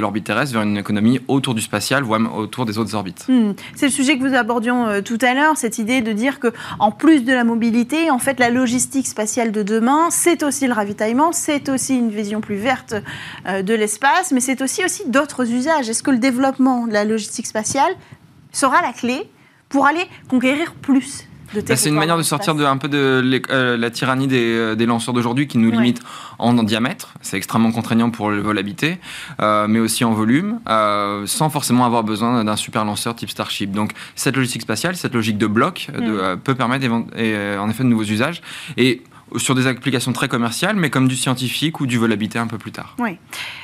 l'orbite 0.00 0.24
terrestre 0.24 0.54
vers 0.54 0.62
une 0.62 0.76
économie 0.76 1.20
autour 1.28 1.54
du 1.54 1.60
spatial, 1.60 2.02
voire 2.02 2.20
autour 2.36 2.66
des 2.66 2.78
autres 2.78 2.94
orbites. 2.94 3.26
Hmm. 3.28 3.52
C'est 3.74 3.86
le 3.86 3.92
sujet 3.92 4.18
que 4.18 4.26
vous 4.26 4.34
abordions 4.34 4.86
euh, 4.86 5.00
tout 5.00 5.18
à 5.22 5.34
l'heure, 5.34 5.56
cette 5.56 5.78
idée 5.78 6.00
de 6.00 6.12
dire 6.12 6.40
que 6.40 6.52
en 6.78 6.90
plus 6.90 7.24
de 7.24 7.32
la 7.32 7.44
mobilité, 7.44 8.10
en 8.10 8.18
fait, 8.18 8.38
la 8.38 8.50
logistique 8.50 9.06
spatiale 9.06 9.52
de 9.52 9.62
demain, 9.62 10.08
c'est 10.10 10.42
aussi 10.42 10.66
le 10.66 10.72
ravitaillement, 10.72 11.32
c'est 11.32 11.68
aussi 11.68 11.96
une 11.96 12.10
vision 12.10 12.40
plus 12.40 12.56
verte 12.56 12.94
euh, 13.46 13.62
de 13.62 13.74
l'espace, 13.74 14.32
mais 14.32 14.40
c'est 14.40 14.60
aussi 14.62 14.84
aussi 14.84 15.08
d'autres 15.08 15.50
usages. 15.50 15.88
Est-ce 15.88 16.02
que 16.02 16.10
le 16.10 16.18
développement 16.18 16.86
de 16.86 16.92
la 16.92 17.04
logistique 17.04 17.46
spatiale 17.46 17.92
sera 18.52 18.82
la 18.82 18.92
clé 18.92 19.30
pour 19.68 19.86
aller 19.86 20.04
conquérir 20.28 20.74
plus? 20.74 21.29
Bah, 21.54 21.76
c'est 21.76 21.88
une 21.88 21.94
manière 21.94 22.16
de 22.16 22.22
sortir 22.22 22.54
de, 22.54 22.64
un 22.64 22.76
peu 22.76 22.88
de 22.88 23.42
euh, 23.50 23.76
la 23.76 23.90
tyrannie 23.90 24.26
des, 24.26 24.54
euh, 24.54 24.74
des 24.74 24.86
lanceurs 24.86 25.14
d'aujourd'hui 25.14 25.46
qui 25.46 25.58
nous 25.58 25.70
limitent 25.70 26.02
en, 26.38 26.54
diamètre. 26.62 27.14
C'est 27.22 27.36
extrêmement 27.36 27.72
contraignant 27.72 28.10
pour 28.10 28.30
le 28.30 28.40
vol 28.40 28.58
habité, 28.58 28.98
euh, 29.40 29.66
mais 29.68 29.78
aussi 29.78 30.04
en 30.04 30.12
volume, 30.12 30.60
sans 31.26 31.50
forcément 31.50 31.84
avoir 31.84 32.04
besoin 32.04 32.44
d'un 32.44 32.56
super 32.56 32.84
lanceur 32.84 33.14
type 33.14 33.30
Starship. 33.30 33.72
Donc 33.72 33.92
cette 34.14 34.36
logistique 34.36 34.62
spatiale, 34.62 34.96
cette 34.96 35.14
logique 35.14 35.38
de 35.38 35.46
bloc, 35.46 35.88
de, 35.92 36.34
mm. 36.34 36.40
peut 36.40 36.54
permettre 36.54 36.86
en 36.90 37.70
effet 37.70 37.82
de 37.82 37.88
nouveaux 37.88 38.04
usages. 38.04 38.42
Et 38.76 39.02
sur 39.36 39.54
des 39.54 39.66
applications 39.66 40.12
très 40.12 40.28
commerciales, 40.28 40.76
mais 40.76 40.90
comme 40.90 41.08
du 41.08 41.16
scientifique 41.16 41.80
ou 41.80 41.86
du 41.86 41.98
vol 41.98 42.12
habité 42.12 42.38
un 42.38 42.46
peu 42.46 42.58
plus 42.58 42.72
tard. 42.72 42.96
Oui. 42.98 43.18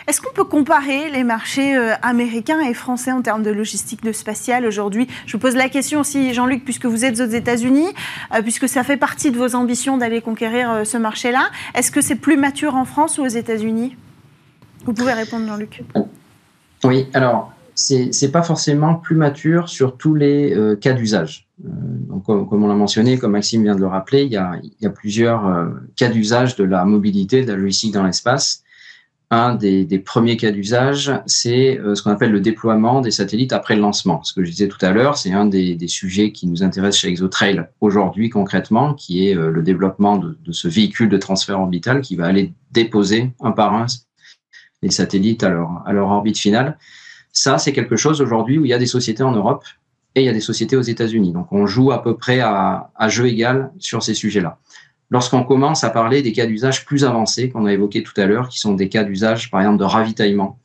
Est-ce 0.06 0.20
qu'on 0.20 0.32
peut 0.32 0.44
comparer 0.44 1.10
les 1.10 1.24
marchés 1.24 1.76
euh, 1.76 1.94
américains 2.02 2.60
et 2.60 2.74
français 2.74 3.12
en 3.12 3.22
termes 3.22 3.42
de 3.42 3.50
logistique 3.50 4.02
de 4.02 4.12
spatial 4.12 4.66
aujourd'hui? 4.66 5.08
Je 5.26 5.32
vous 5.32 5.38
pose 5.38 5.56
la 5.56 5.68
question 5.68 6.00
aussi, 6.00 6.32
Jean-Luc, 6.34 6.64
puisque 6.64 6.86
vous 6.86 7.04
êtes 7.04 7.20
aux 7.20 7.26
États-Unis, 7.26 7.88
euh, 8.34 8.42
puisque 8.42 8.68
ça 8.68 8.84
fait 8.84 8.96
partie 8.96 9.30
de 9.30 9.36
vos 9.36 9.54
ambitions 9.54 9.96
d'aller 9.98 10.20
conquérir 10.20 10.70
euh, 10.70 10.84
ce 10.84 10.96
marché-là. 10.96 11.48
Est-ce 11.74 11.90
que 11.90 12.00
c'est 12.00 12.16
plus 12.16 12.36
mature 12.36 12.76
en 12.76 12.84
France 12.84 13.18
ou 13.18 13.22
aux 13.22 13.28
États-Unis? 13.28 13.96
Vous 14.84 14.92
pouvez 14.92 15.12
répondre, 15.12 15.46
Jean-Luc. 15.46 15.82
Oui, 16.84 17.06
alors 17.14 17.52
c'est 17.76 18.32
pas 18.32 18.42
forcément 18.42 18.96
plus 18.96 19.16
mature 19.16 19.68
sur 19.68 19.96
tous 19.96 20.14
les 20.14 20.76
cas 20.80 20.94
d'usage. 20.94 21.46
Euh, 21.64 21.68
donc, 22.08 22.24
comme, 22.24 22.64
on 22.64 22.66
l'a 22.66 22.74
mentionné, 22.74 23.18
comme 23.18 23.32
Maxime 23.32 23.62
vient 23.62 23.74
de 23.74 23.80
le 23.80 23.86
rappeler, 23.86 24.24
il 24.24 24.32
y 24.32 24.36
a, 24.36 24.58
il 24.62 24.72
y 24.80 24.86
a 24.86 24.90
plusieurs 24.90 25.46
euh, 25.46 25.68
cas 25.96 26.08
d'usage 26.08 26.56
de 26.56 26.64
la 26.64 26.84
mobilité, 26.84 27.44
de 27.44 27.50
la 27.50 27.56
logistique 27.56 27.92
dans 27.92 28.04
l'espace. 28.04 28.62
Un 29.30 29.56
des, 29.56 29.84
des, 29.84 29.98
premiers 29.98 30.36
cas 30.36 30.52
d'usage, 30.52 31.12
c'est 31.26 31.80
euh, 31.80 31.96
ce 31.96 32.02
qu'on 32.02 32.12
appelle 32.12 32.30
le 32.30 32.40
déploiement 32.40 33.00
des 33.00 33.10
satellites 33.10 33.52
après 33.52 33.74
le 33.74 33.80
lancement. 33.80 34.22
Ce 34.22 34.32
que 34.32 34.44
je 34.44 34.50
disais 34.50 34.68
tout 34.68 34.78
à 34.82 34.92
l'heure, 34.92 35.16
c'est 35.16 35.32
un 35.32 35.46
des, 35.46 35.74
des, 35.74 35.88
sujets 35.88 36.30
qui 36.30 36.46
nous 36.46 36.62
intéresse 36.62 36.96
chez 36.96 37.08
Exotrail 37.08 37.68
aujourd'hui 37.80 38.30
concrètement, 38.30 38.94
qui 38.94 39.26
est 39.26 39.34
le 39.34 39.62
développement 39.62 40.16
de, 40.16 40.38
de, 40.44 40.52
ce 40.52 40.68
véhicule 40.68 41.08
de 41.08 41.16
transfert 41.16 41.58
orbital 41.58 42.02
qui 42.02 42.14
va 42.14 42.26
aller 42.26 42.52
déposer 42.70 43.32
un 43.40 43.50
par 43.50 43.74
un 43.74 43.86
les 44.82 44.90
satellites 44.90 45.42
à 45.42 45.48
leur, 45.48 45.82
à 45.86 45.92
leur 45.92 46.08
orbite 46.08 46.38
finale. 46.38 46.78
Ça, 47.36 47.58
c'est 47.58 47.74
quelque 47.74 47.96
chose 47.96 48.22
aujourd'hui 48.22 48.56
où 48.56 48.64
il 48.64 48.68
y 48.68 48.72
a 48.72 48.78
des 48.78 48.86
sociétés 48.86 49.22
en 49.22 49.32
Europe 49.32 49.62
et 50.14 50.22
il 50.22 50.24
y 50.24 50.28
a 50.30 50.32
des 50.32 50.40
sociétés 50.40 50.74
aux 50.74 50.80
États-Unis. 50.80 51.32
Donc 51.32 51.52
on 51.52 51.66
joue 51.66 51.92
à 51.92 52.02
peu 52.02 52.16
près 52.16 52.40
à, 52.40 52.88
jeu 53.08 53.26
égal 53.26 53.70
sur 53.78 54.02
ces 54.02 54.14
sujets-là. 54.14 54.58
Lorsqu'on 55.10 55.44
commence 55.44 55.84
à 55.84 55.90
parler 55.90 56.22
des 56.22 56.32
cas 56.32 56.46
d'usage 56.46 56.86
plus 56.86 57.04
avancés 57.04 57.50
qu'on 57.50 57.66
a 57.66 57.74
évoqués 57.74 58.02
tout 58.02 58.18
à 58.18 58.24
l'heure, 58.24 58.48
qui 58.48 58.58
sont 58.58 58.72
des 58.72 58.88
cas 58.88 59.04
d'usage 59.04 59.50
par 59.50 59.60
exemple 59.60 59.76
de 59.76 59.84
ravitaillement, 59.84 60.58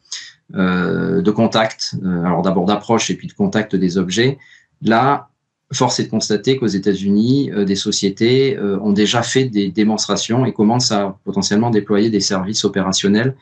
euh, 0.56 1.22
de 1.22 1.32
contact, 1.32 1.96
euh, 2.06 2.24
alors 2.24 2.42
d'abord 2.42 2.66
d'approche 2.66 3.10
et 3.10 3.16
puis 3.16 3.28
de 3.28 3.34
contact 3.34 3.76
des 3.76 3.98
objets, 3.98 4.38
là, 4.82 5.28
force 5.74 6.00
est 6.00 6.06
de 6.06 6.10
constater 6.10 6.58
qu'aux 6.58 6.68
États-Unis, 6.68 7.52
euh, 7.52 7.66
des 7.66 7.76
sociétés 7.76 8.58
ont 8.60 8.94
déjà 8.94 9.24
fait 9.24 9.44
des 9.44 9.70
démonstrations 9.70 10.46
et 10.46 10.54
commencent 10.54 10.94
à 10.94 11.18
potentiellement 11.26 11.70
déployer 11.70 12.10
des 12.10 12.22
services 12.22 12.64
opérationnels 12.64 13.36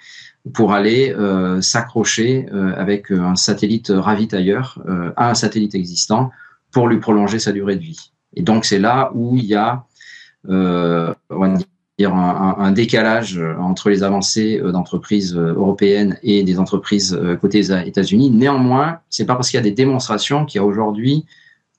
pour 0.53 0.73
aller 0.73 1.11
euh, 1.11 1.61
s'accrocher 1.61 2.47
euh, 2.53 2.73
avec 2.75 3.11
un 3.11 3.35
satellite 3.35 3.91
ravitailleur 3.93 4.81
euh, 4.87 5.11
à 5.15 5.29
un 5.29 5.33
satellite 5.35 5.75
existant 5.75 6.31
pour 6.71 6.87
lui 6.87 6.99
prolonger 6.99 7.39
sa 7.39 7.51
durée 7.51 7.75
de 7.75 7.81
vie. 7.81 8.11
Et 8.35 8.41
donc 8.41 8.65
c'est 8.65 8.79
là 8.79 9.11
où 9.13 9.35
il 9.35 9.45
y 9.45 9.55
a 9.55 9.85
on 10.47 11.15
va 11.29 11.53
dire 11.97 12.15
un, 12.15 12.55
un, 12.59 12.71
décalage 12.71 13.41
entre 13.59 13.89
les 13.89 14.03
avancées 14.03 14.57
d'entreprises 14.57 15.35
européennes 15.35 16.17
et 16.23 16.43
des 16.43 16.57
entreprises 16.57 17.19
côté 17.41 17.59
États-Unis. 17.59 18.31
Néanmoins, 18.31 18.99
c'est 19.09 19.25
pas 19.25 19.35
parce 19.35 19.49
qu'il 19.49 19.57
y 19.57 19.59
a 19.59 19.63
des 19.63 19.73
démonstrations 19.73 20.45
qu'il 20.45 20.59
y 20.59 20.63
a 20.63 20.65
aujourd'hui 20.65 21.25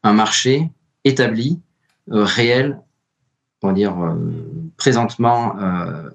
un 0.02 0.12
marché 0.12 0.68
établi, 1.04 1.58
réel, 2.06 2.78
on 3.62 3.68
va 3.68 3.72
dire 3.72 3.96
présentement 4.76 5.54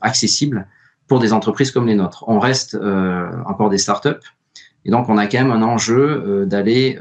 accessible 0.01 0.67
pour 1.07 1.19
des 1.19 1.33
entreprises 1.33 1.71
comme 1.71 1.87
les 1.87 1.95
nôtres. 1.95 2.23
On 2.27 2.39
reste 2.39 2.75
euh, 2.75 3.29
encore 3.45 3.69
des 3.69 3.77
startups. 3.77 4.09
Et 4.85 4.91
donc, 4.91 5.09
on 5.09 5.17
a 5.17 5.25
quand 5.25 5.39
même 5.39 5.51
un 5.51 5.63
enjeu 5.63 6.45
d'aller 6.45 6.99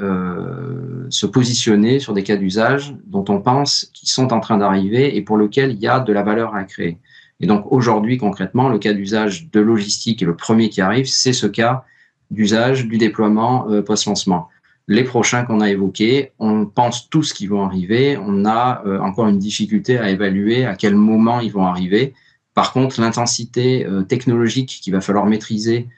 se 1.10 1.26
positionner 1.26 1.98
sur 1.98 2.14
des 2.14 2.22
cas 2.22 2.36
d'usage 2.36 2.96
dont 3.04 3.26
on 3.28 3.42
pense 3.42 3.90
qu'ils 3.92 4.08
sont 4.08 4.32
en 4.32 4.40
train 4.40 4.56
d'arriver 4.56 5.14
et 5.14 5.20
pour 5.20 5.36
lesquels 5.36 5.72
il 5.72 5.78
y 5.80 5.86
a 5.86 6.00
de 6.00 6.10
la 6.10 6.22
valeur 6.22 6.54
à 6.54 6.64
créer. 6.64 6.96
Et 7.40 7.46
donc, 7.46 7.70
aujourd'hui, 7.70 8.16
concrètement, 8.16 8.70
le 8.70 8.78
cas 8.78 8.94
d'usage 8.94 9.50
de 9.50 9.60
logistique 9.60 10.22
est 10.22 10.24
le 10.24 10.34
premier 10.34 10.70
qui 10.70 10.80
arrive, 10.80 11.04
c'est 11.04 11.34
ce 11.34 11.46
cas 11.46 11.84
d'usage 12.30 12.86
du 12.86 12.96
déploiement 12.96 13.66
post-lancement 13.82 14.48
les 14.88 15.04
prochains 15.04 15.44
qu'on 15.44 15.60
a 15.60 15.70
évoqués, 15.70 16.32
on 16.38 16.66
pense 16.66 17.08
tous 17.08 17.32
qu'ils 17.32 17.48
vont 17.48 17.64
arriver. 17.64 18.18
On 18.18 18.44
a 18.44 18.82
euh, 18.86 19.00
encore 19.00 19.28
une 19.28 19.38
difficulté 19.38 19.98
à 19.98 20.10
évaluer 20.10 20.66
à 20.66 20.76
quel 20.76 20.94
moment 20.94 21.40
ils 21.40 21.52
vont 21.52 21.64
arriver. 21.64 22.14
Par 22.54 22.72
contre, 22.72 23.00
l'intensité 23.00 23.84
euh, 23.86 24.02
technologique 24.02 24.80
qu'il 24.82 24.92
va 24.92 25.00
falloir 25.00 25.26
maîtriser 25.26 25.88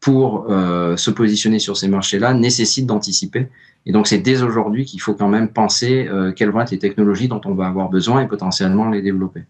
pour 0.00 0.46
euh, 0.48 0.96
se 0.96 1.10
positionner 1.10 1.58
sur 1.58 1.76
ces 1.76 1.88
marchés-là 1.88 2.34
nécessite 2.34 2.86
d'anticiper. 2.86 3.48
Et 3.86 3.92
donc, 3.92 4.06
c'est 4.06 4.18
dès 4.18 4.42
aujourd'hui 4.42 4.84
qu'il 4.84 5.00
faut 5.00 5.14
quand 5.14 5.28
même 5.28 5.48
penser 5.48 6.08
quelles 6.36 6.50
vont 6.50 6.60
être 6.60 6.72
les 6.72 6.78
technologies 6.78 7.28
dont 7.28 7.40
on 7.46 7.54
va 7.54 7.68
avoir 7.68 7.88
besoin 7.88 8.20
et 8.20 8.26
potentiellement 8.26 8.90
les 8.90 9.00
développer. 9.00 9.44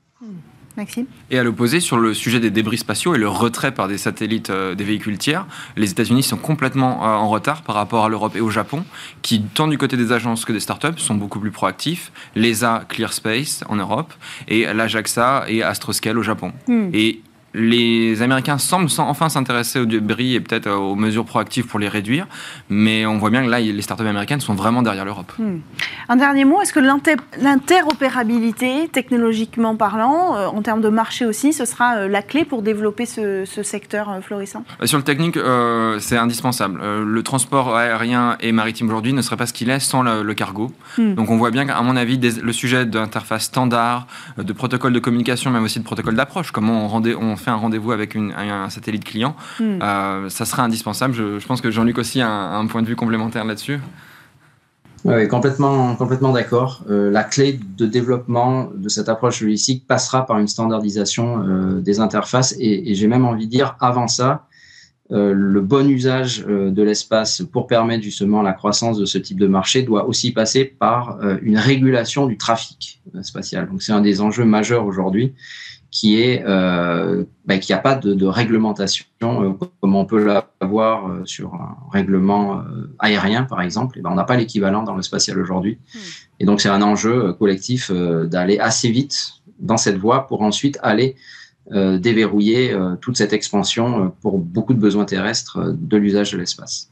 Et 1.30 1.38
à 1.38 1.42
l'opposé, 1.42 1.80
sur 1.80 1.98
le 1.98 2.14
sujet 2.14 2.40
des 2.40 2.50
débris 2.50 2.78
spatiaux 2.78 3.14
et 3.14 3.18
le 3.18 3.28
retrait 3.28 3.72
par 3.72 3.88
des 3.88 3.98
satellites 3.98 4.50
euh, 4.50 4.74
des 4.74 4.84
véhicules 4.84 5.18
tiers, 5.18 5.46
les 5.76 5.90
États-Unis 5.90 6.22
sont 6.22 6.36
complètement 6.36 7.04
euh, 7.04 7.16
en 7.16 7.28
retard 7.28 7.62
par 7.62 7.74
rapport 7.74 8.04
à 8.04 8.08
l'Europe 8.08 8.36
et 8.36 8.40
au 8.40 8.50
Japon, 8.50 8.84
qui, 9.22 9.42
tant 9.42 9.68
du 9.68 9.78
côté 9.78 9.96
des 9.96 10.12
agences 10.12 10.44
que 10.44 10.52
des 10.52 10.60
startups, 10.60 10.98
sont 10.98 11.14
beaucoup 11.14 11.40
plus 11.40 11.50
proactifs. 11.50 12.12
L'ESA 12.34 12.84
ClearSpace 12.88 13.64
en 13.68 13.76
Europe 13.76 14.12
et 14.46 14.64
l'AJAXA 14.72 15.44
et 15.48 15.62
Astroscale 15.62 16.18
au 16.18 16.22
Japon. 16.22 16.52
Hmm. 16.66 16.90
Et 16.92 17.20
les 17.54 18.22
Américains 18.22 18.58
semblent 18.58 18.90
enfin 18.98 19.28
s'intéresser 19.28 19.80
aux 19.80 19.86
débris 19.86 20.34
et 20.34 20.40
peut-être 20.40 20.70
aux 20.70 20.94
mesures 20.94 21.24
proactives 21.24 21.66
pour 21.66 21.78
les 21.78 21.88
réduire, 21.88 22.26
mais 22.68 23.06
on 23.06 23.18
voit 23.18 23.30
bien 23.30 23.44
que 23.44 23.48
là, 23.48 23.60
les 23.60 23.82
startups 23.82 24.06
américaines 24.06 24.40
sont 24.40 24.54
vraiment 24.54 24.82
derrière 24.82 25.04
l'Europe. 25.04 25.32
Hmm. 25.38 25.58
Un 26.10 26.16
dernier 26.16 26.44
mot, 26.44 26.60
est-ce 26.60 26.72
que 26.72 26.80
l'interopérabilité, 26.80 28.88
technologiquement 28.92 29.76
parlant, 29.76 30.36
euh, 30.36 30.46
en 30.46 30.62
termes 30.62 30.80
de 30.80 30.88
marché 30.88 31.24
aussi, 31.24 31.52
ce 31.52 31.64
sera 31.64 31.96
euh, 31.96 32.08
la 32.08 32.22
clé 32.22 32.44
pour 32.44 32.62
développer 32.62 33.06
ce, 33.06 33.44
secteur 33.62 34.10
euh, 34.10 34.20
florissant? 34.20 34.64
Sur 34.84 34.98
le 34.98 35.04
technique, 35.04 35.38
c'est 36.00 36.16
indispensable. 36.16 36.80
le 36.82 37.22
transport 37.22 37.76
aérien 37.76 38.36
et 38.40 38.52
maritime 38.52 38.88
aujourd'hui 38.88 39.12
ne 39.12 39.22
serait 39.22 39.36
pas 39.36 39.46
ce 39.46 39.52
qu'il 39.52 39.70
est 39.70 39.80
sans 39.80 40.02
le, 40.02 40.34
cargo. 40.34 40.70
Hmm. 40.96 41.14
Donc 41.14 41.30
on 41.30 41.36
voit 41.36 41.50
bien 41.50 41.66
qu'à 41.66 41.80
mon 41.80 41.96
avis, 41.96 42.18
le 42.18 42.52
sujet 42.52 42.86
d'interface 42.86 43.44
standard, 43.44 44.06
de 44.36 44.52
protocole 44.52 44.92
de 44.92 44.98
communication, 44.98 45.50
même 45.50 45.64
aussi 45.64 45.78
de 45.78 45.84
protocole 45.84 46.14
d'approche, 46.14 46.52
comment 46.52 46.84
on, 46.84 46.88
rendait, 46.88 47.14
on 47.14 47.36
fait 47.38 47.50
un 47.50 47.56
rendez-vous 47.56 47.92
avec 47.92 48.16
un 48.16 48.68
satellite 48.70 49.04
client, 49.04 49.34
hmm. 49.60 49.78
euh, 49.82 50.28
ça 50.28 50.44
sera 50.44 50.62
indispensable. 50.62 51.14
Je, 51.14 51.46
pense 51.46 51.60
que 51.60 51.70
Jean-Luc 51.70 51.98
aussi 51.98 52.20
a 52.20 52.28
un, 52.28 52.66
point 52.66 52.82
de 52.82 52.86
vue 52.86 52.96
complémentaire 52.96 53.44
là-dessus. 53.44 53.78
Oui, 55.04 55.28
complètement, 55.28 55.94
complètement 55.94 56.32
d'accord. 56.32 56.84
Euh, 56.90 57.10
la 57.10 57.22
clé 57.22 57.58
de 57.78 57.86
développement 57.86 58.68
de 58.74 58.88
cette 58.88 59.08
approche 59.08 59.40
logistique 59.40 59.86
passera 59.86 60.26
par 60.26 60.38
une 60.38 60.48
standardisation 60.48 61.44
euh, 61.46 61.80
des 61.80 62.00
interfaces 62.00 62.54
et, 62.58 62.94
j'ai 62.94 63.06
même 63.06 63.24
envie 63.24 63.46
de 63.46 63.50
dire 63.50 63.76
avant 63.80 64.08
ça, 64.08 64.44
le 65.10 65.60
bon 65.60 65.88
usage 65.88 66.44
de 66.44 66.82
l'espace 66.82 67.40
pour 67.40 67.66
permettre 67.66 68.02
justement 68.04 68.42
la 68.42 68.52
croissance 68.52 68.98
de 68.98 69.06
ce 69.06 69.16
type 69.16 69.40
de 69.40 69.46
marché 69.46 69.82
doit 69.82 70.06
aussi 70.06 70.32
passer 70.32 70.66
par 70.66 71.18
une 71.40 71.56
régulation 71.56 72.26
du 72.26 72.36
trafic 72.36 73.00
spatial. 73.22 73.70
Donc 73.70 73.80
c'est 73.80 73.92
un 73.92 74.02
des 74.02 74.20
enjeux 74.20 74.44
majeurs 74.44 74.84
aujourd'hui 74.84 75.32
qui 75.90 76.20
est 76.20 76.44
euh, 76.46 77.24
bah, 77.46 77.58
qu'il 77.58 77.74
n'y 77.74 77.78
a 77.78 77.82
pas 77.82 77.94
de, 77.94 78.12
de 78.12 78.26
réglementation 78.26 79.04
euh, 79.22 79.52
comme 79.80 79.96
on 79.96 80.04
peut 80.04 80.22
l'avoir 80.22 81.08
euh, 81.08 81.22
sur 81.24 81.54
un 81.54 81.76
règlement 81.92 82.62
aérien 82.98 83.44
par 83.44 83.62
exemple. 83.62 83.98
Et 83.98 84.02
ben, 84.02 84.10
on 84.12 84.14
n'a 84.14 84.24
pas 84.24 84.36
l'équivalent 84.36 84.82
dans 84.82 84.94
le 84.94 85.02
spatial 85.02 85.38
aujourd'hui. 85.38 85.78
Hmm. 85.94 85.98
Et 86.40 86.44
donc 86.44 86.60
c'est 86.60 86.68
un 86.68 86.82
enjeu 86.82 87.32
collectif 87.32 87.90
d'aller 87.90 88.58
assez 88.58 88.90
vite 88.90 89.32
dans 89.58 89.76
cette 89.76 89.98
voie 89.98 90.26
pour 90.26 90.42
ensuite 90.42 90.78
aller 90.82 91.16
déverrouiller 91.70 92.74
toute 93.02 93.18
cette 93.18 93.34
expansion 93.34 94.14
pour 94.22 94.38
beaucoup 94.38 94.72
de 94.72 94.78
besoins 94.78 95.04
terrestres 95.04 95.74
de 95.76 95.96
l'usage 95.98 96.32
de 96.32 96.38
l'espace. 96.38 96.90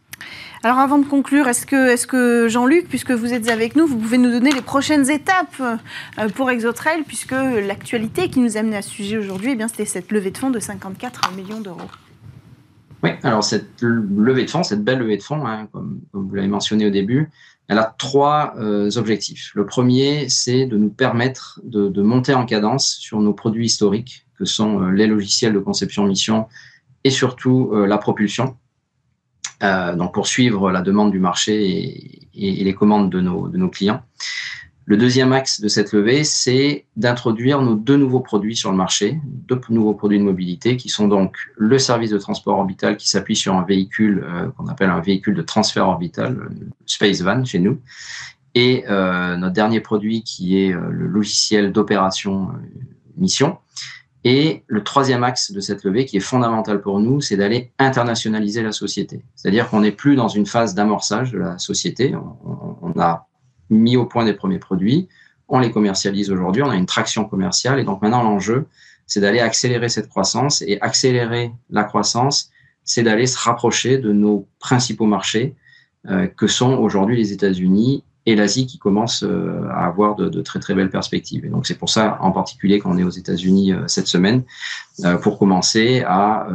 Alors 0.66 0.81
avant 0.81 0.98
de 0.98 1.07
conclure, 1.07 1.46
est-ce 1.46 1.64
que, 2.09 2.48
Jean-Luc, 2.48 2.88
puisque 2.88 3.12
vous 3.12 3.33
êtes 3.33 3.48
avec 3.48 3.76
nous, 3.76 3.87
vous 3.87 3.96
pouvez 3.96 4.18
nous 4.18 4.33
donner 4.33 4.50
les 4.50 4.62
prochaines 4.62 5.09
étapes 5.09 5.55
euh, 5.61 6.29
pour 6.31 6.50
Exotrail, 6.50 7.05
puisque 7.07 7.31
l'actualité 7.31 8.29
qui 8.31 8.40
nous 8.40 8.57
a 8.57 8.62
à 8.62 8.83
ce 8.83 8.90
sujet 8.90 9.16
aujourd'hui, 9.16 9.57
eh 9.57 9.68
c'était 9.68 9.85
cette 9.85 10.11
levée 10.11 10.33
de 10.33 10.38
fonds 10.38 10.50
de 10.50 10.59
54 10.59 11.35
millions 11.37 11.61
d'euros 11.61 11.88
Oui, 13.05 13.11
alors 13.22 13.44
cette 13.44 13.81
levée 13.81 14.44
de 14.44 14.50
fonds, 14.50 14.64
cette 14.64 14.83
belle 14.83 14.98
levée 14.98 15.18
de 15.18 15.22
fonds, 15.22 15.46
hein, 15.46 15.68
comme, 15.70 16.00
vous 16.12 16.35
l'avez 16.35 16.48
mentionné 16.48 16.85
au 16.85 16.90
début, 16.90 17.31
elle 17.68 17.79
a 17.79 17.94
trois 17.96 18.55
euh, 18.59 18.90
objectifs. 18.96 19.52
Le 19.55 19.66
premier, 19.66 20.29
c'est 20.29 20.66
de 20.66 20.76
nous 20.76 20.90
permettre 20.90 21.61
de, 21.62 22.02
monter 22.02 22.35
en 22.35 22.44
cadence 22.44 22.96
sur 22.96 23.20
nos 23.20 23.35
produits 23.35 23.66
historiques, 23.66 24.26
que 24.37 24.44
sont 24.44 24.83
euh, 24.83 24.90
les 24.90 25.07
logiciels 25.07 25.52
de 25.52 25.61
conception 25.61 26.02
mission 26.07 26.48
et 27.05 27.11
surtout 27.11 27.70
la 27.72 27.98
propulsion 27.98 28.57
donc 29.61 30.13
pour 30.15 30.27
suivre 30.27 30.71
la 30.71 30.83
demande 30.83 31.11
du 31.11 31.19
marché 31.19 32.29
et, 32.35 32.65
les 32.65 32.75
commandes 32.75 33.11
de 33.11 33.21
nos, 33.21 33.49
de 33.49 33.57
nos 33.57 33.69
clients. 33.69 34.03
Le 34.89 34.97
deuxième 34.97 35.33
axe 35.33 35.61
de 35.61 35.67
cette 35.67 35.93
levée, 35.93 36.23
c'est 36.23 36.87
d'introduire 36.95 37.61
nos 37.61 37.75
deux 37.75 37.97
nouveaux 37.97 38.21
produits 38.21 38.55
sur 38.55 38.71
le 38.71 38.77
marché, 38.77 39.19
deux 39.25 39.61
nouveaux 39.69 39.95
produits 39.95 40.21
de 40.21 40.23
mobilité 40.23 40.77
qui 40.77 40.89
sont 40.89 41.09
donc 41.09 41.37
le 41.57 41.77
service 41.81 42.11
de 42.11 42.19
transport 42.19 42.57
orbital 42.57 42.97
qui 42.97 43.09
s'appuie 43.09 43.35
sur 43.35 43.57
un 43.57 43.65
véhicule 43.65 44.25
euh, 44.25 44.49
qu'on 44.51 44.69
appelle 44.69 44.91
un 44.91 45.01
véhicule 45.01 45.35
de 45.35 45.43
transfert 45.43 45.89
orbital, 45.89 46.51
Space 46.87 47.21
Van 47.21 47.45
chez 47.45 47.59
nous, 47.59 47.81
et 48.55 48.85
euh, 48.89 49.37
notre 49.37 49.55
dernier 49.55 49.81
produit 49.81 50.23
qui 50.23 50.57
est 50.57 50.73
euh, 50.73 50.89
le 50.89 51.09
logiciel 51.09 51.73
d'opération 51.73 52.51
mission, 53.17 53.59
et 54.29 54.65
le 54.67 54.83
troisième 54.83 55.23
axe 55.23 55.53
de 55.53 55.61
cette 55.61 55.85
levée, 55.85 56.05
qui 56.05 56.17
est 56.17 56.21
fondamental 56.21 56.81
pour 56.81 56.99
nous, 56.99 57.21
c'est 57.21 57.37
d'aller 57.37 57.71
internationaliser 57.79 58.61
la 58.61 58.73
société. 58.73 59.25
C'est-à-dire 59.37 59.71
qu'on 59.71 59.83
n'est 59.83 59.93
plus 59.93 60.17
dans 60.17 60.27
une 60.27 60.47
phase 60.47 60.75
d'amorçage 60.75 61.31
de 61.31 61.39
la 61.39 61.59
société. 61.59 62.12
On, 62.83 62.93
a 62.99 63.29
mis 63.71 63.97
au 63.97 64.05
point 64.05 64.25
des 64.25 64.33
premiers 64.33 64.59
produits, 64.59 65.07
on 65.47 65.61
les 65.61 65.71
commercialise 65.71 66.29
aujourd'hui, 66.33 66.65
on 66.65 66.71
a 66.71 66.75
une 66.75 66.87
traction 66.87 67.25
commerciale. 67.25 67.79
Et 67.79 67.85
donc 67.85 68.03
maintenant, 68.03 68.25
l'enjeu, 68.25 68.67
c'est 69.07 69.21
d'aller 69.21 69.39
accélérer 69.39 69.89
cette 69.89 70.09
croissance. 70.09 70.61
Et 70.62 70.81
accélérer 70.81 71.53
la 71.71 71.85
croissance, 71.85 72.51
c'est 72.83 73.05
d'aller 73.05 73.29
se 73.29 73.39
rapprocher 73.39 73.99
de 73.99 74.11
nos 74.11 74.49
principaux 74.59 75.07
marchés, 75.07 75.55
euh, 76.09 76.27
que 76.27 76.49
sont 76.49 76.73
aujourd'hui 76.79 77.17
les 77.17 77.33
États-Unis 77.33 78.03
et 78.27 78.35
l'Asie 78.35 78.67
qui 78.67 78.79
commence 78.79 79.23
euh, 79.23 79.69
à 79.71 79.87
avoir 79.87 80.17
de, 80.17 80.43
très 80.43 80.59
très 80.59 80.75
belles 80.75 80.91
perspectives. 80.91 81.45
Et 81.45 81.49
donc 81.49 81.67
c'est 81.67 81.79
pour 81.79 81.89
ça 81.89 82.19
en 82.21 82.33
particulier 82.33 82.81
qu'on 82.81 82.99
est 82.99 83.05
aux 83.05 83.11
États-Unis 83.11 83.73
euh, 83.73 83.85
cette 83.87 84.09
semaine 84.09 84.43
euh, 85.05 85.17
pour 85.17 85.39
commencer 85.39 86.03
à 86.07 86.49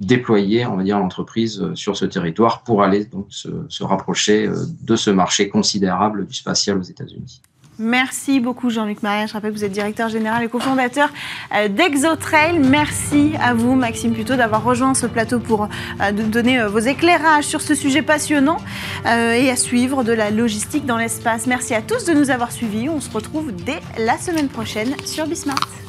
déployer, 0.00 0.64
on 0.64 0.76
va 0.76 0.84
dire, 0.84 1.00
l'entreprise 1.00 1.74
sur 1.74 1.96
ce 1.96 2.04
territoire 2.04 2.62
pour 2.62 2.84
aller 2.84 3.04
donc 3.06 3.26
se, 3.30 3.48
se 3.68 3.82
rapprocher 3.82 4.48
de 4.82 4.94
ce 4.94 5.10
marché 5.10 5.48
considérable 5.48 6.24
du 6.24 6.34
spatial 6.34 6.78
aux 6.78 6.82
États-Unis. 6.82 7.42
Merci 7.78 8.40
beaucoup 8.40 8.70
Jean-Luc 8.70 9.04
Maria. 9.04 9.26
Je 9.26 9.32
rappelle 9.32 9.52
que 9.52 9.56
vous 9.56 9.64
êtes 9.64 9.72
directeur 9.72 10.08
général 10.08 10.42
et 10.42 10.48
cofondateur 10.48 11.10
euh, 11.54 11.68
d'Exotrail. 11.68 12.58
Merci 12.58 13.34
à 13.40 13.54
vous 13.54 13.76
Maxime 13.76 14.12
Plutôt 14.12 14.34
d'avoir 14.34 14.64
rejoint 14.64 14.94
ce 14.94 15.06
plateau 15.06 15.38
pour 15.38 15.68
euh, 16.00 16.10
nous 16.10 16.26
donner 16.26 16.60
euh, 16.60 16.68
vos 16.68 16.80
éclairages 16.80 17.44
sur 17.44 17.60
ce 17.60 17.76
sujet 17.76 18.02
passionnant 18.02 18.58
et 19.06 19.50
à 19.50 19.56
suivre 19.56 20.02
de 20.02 20.12
la 20.12 20.30
logistique 20.30 20.84
dans 20.84 20.96
l'espace. 20.96 21.46
Merci 21.46 21.74
à 21.74 21.82
tous 21.82 22.04
de 22.04 22.12
nous 22.12 22.30
avoir 22.30 22.52
suivis. 22.52 22.88
On 22.88 23.00
se 23.00 23.10
retrouve 23.10 23.52
dès 23.52 23.80
la 23.96 24.18
semaine 24.18 24.48
prochaine 24.48 24.94
sur 25.04 25.26
Bismart. 25.26 25.87